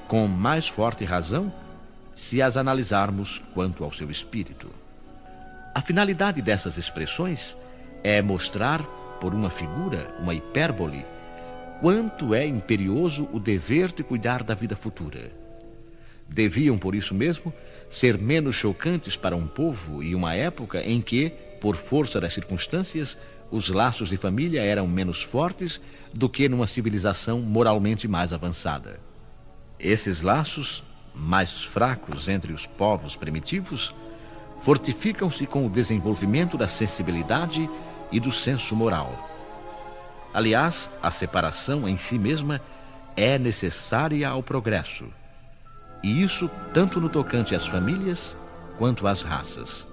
[0.08, 1.52] Com mais forte razão,
[2.14, 4.70] se as analisarmos quanto ao seu espírito.
[5.74, 7.56] A finalidade dessas expressões
[8.02, 8.82] é mostrar,
[9.20, 11.04] por uma figura, uma hipérbole,
[11.80, 15.32] quanto é imperioso o dever de cuidar da vida futura.
[16.28, 17.52] Deviam, por isso mesmo,
[17.94, 21.30] ser menos chocantes para um povo e uma época em que,
[21.60, 23.16] por força das circunstâncias,
[23.52, 25.80] os laços de família eram menos fortes
[26.12, 28.98] do que numa civilização moralmente mais avançada.
[29.78, 30.82] Esses laços,
[31.14, 33.94] mais fracos entre os povos primitivos,
[34.60, 37.70] fortificam-se com o desenvolvimento da sensibilidade
[38.10, 39.16] e do senso moral.
[40.34, 42.60] Aliás, a separação em si mesma
[43.16, 45.06] é necessária ao progresso.
[46.04, 48.36] E isso tanto no tocante às famílias
[48.76, 49.86] quanto às raças.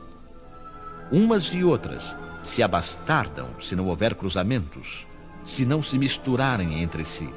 [1.10, 5.08] Umas e outras se abastardam se não houver cruzamentos,
[5.46, 7.30] se não se misturarem entre si.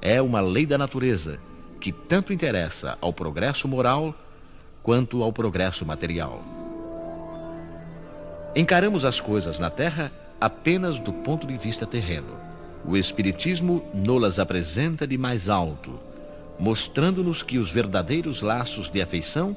[0.00, 1.40] É uma lei da natureza
[1.80, 4.14] que tanto interessa ao progresso moral
[4.80, 6.44] quanto ao progresso material.
[8.54, 12.36] Encaramos as coisas na Terra apenas do ponto de vista terreno.
[12.84, 15.98] O Espiritismo nos apresenta de mais alto,
[16.58, 19.56] mostrando-nos que os verdadeiros laços de afeição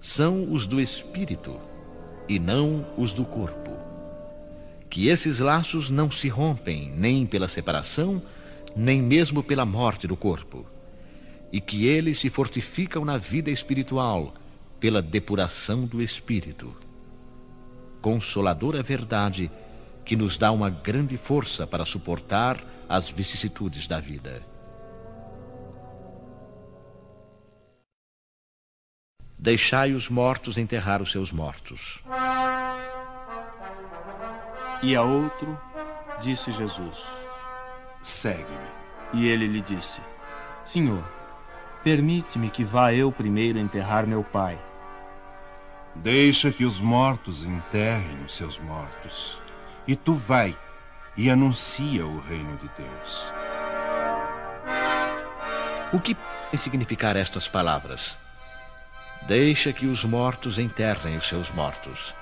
[0.00, 1.58] são os do espírito
[2.28, 3.70] e não os do corpo.
[4.90, 8.20] Que esses laços não se rompem nem pela separação,
[8.76, 10.66] nem mesmo pela morte do corpo,
[11.50, 14.34] e que eles se fortificam na vida espiritual
[14.78, 16.74] pela depuração do espírito.
[18.00, 19.50] Consoladora verdade
[20.04, 24.51] que nos dá uma grande força para suportar as vicissitudes da vida.
[29.42, 32.00] Deixai os mortos enterrar os seus mortos.
[34.80, 35.60] E a outro
[36.20, 37.02] disse Jesus:
[38.00, 38.70] Segue-me.
[39.12, 40.00] E ele lhe disse:
[40.64, 41.02] Senhor,
[41.82, 44.56] permite-me que vá eu primeiro enterrar meu pai.
[45.96, 49.42] Deixa que os mortos enterrem os seus mortos.
[49.88, 50.56] E tu vai
[51.16, 53.26] e anuncia o reino de Deus.
[55.92, 56.16] O que
[56.56, 58.21] significar estas palavras?
[59.26, 62.12] Deixa que os mortos enterrem os seus mortos.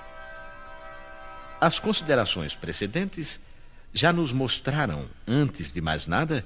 [1.59, 3.39] As considerações precedentes
[3.93, 6.45] já nos mostraram, antes de mais nada,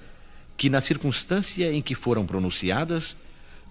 [0.57, 3.17] que na circunstância em que foram pronunciadas,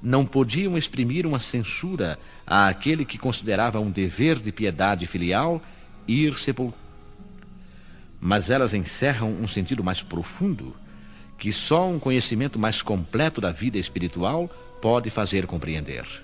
[0.02, 5.62] não podiam exprimir uma censura àquele que considerava um dever de piedade filial
[6.06, 6.78] ir sepultar.
[8.20, 10.76] Mas elas encerram um sentido mais profundo
[11.38, 14.48] que só um conhecimento mais completo da vida espiritual
[14.80, 16.23] pode fazer compreender.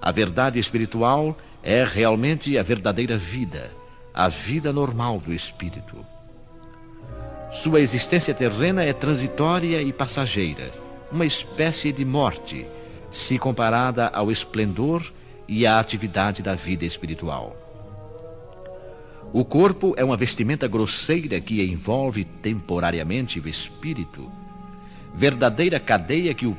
[0.00, 3.70] A verdade espiritual é realmente a verdadeira vida,
[4.14, 6.04] a vida normal do espírito.
[7.50, 10.72] Sua existência terrena é transitória e passageira,
[11.10, 12.66] uma espécie de morte,
[13.10, 15.02] se comparada ao esplendor
[15.48, 17.56] e à atividade da vida espiritual.
[19.32, 24.30] O corpo é uma vestimenta grosseira que envolve temporariamente o espírito,
[25.14, 26.56] verdadeira cadeia que o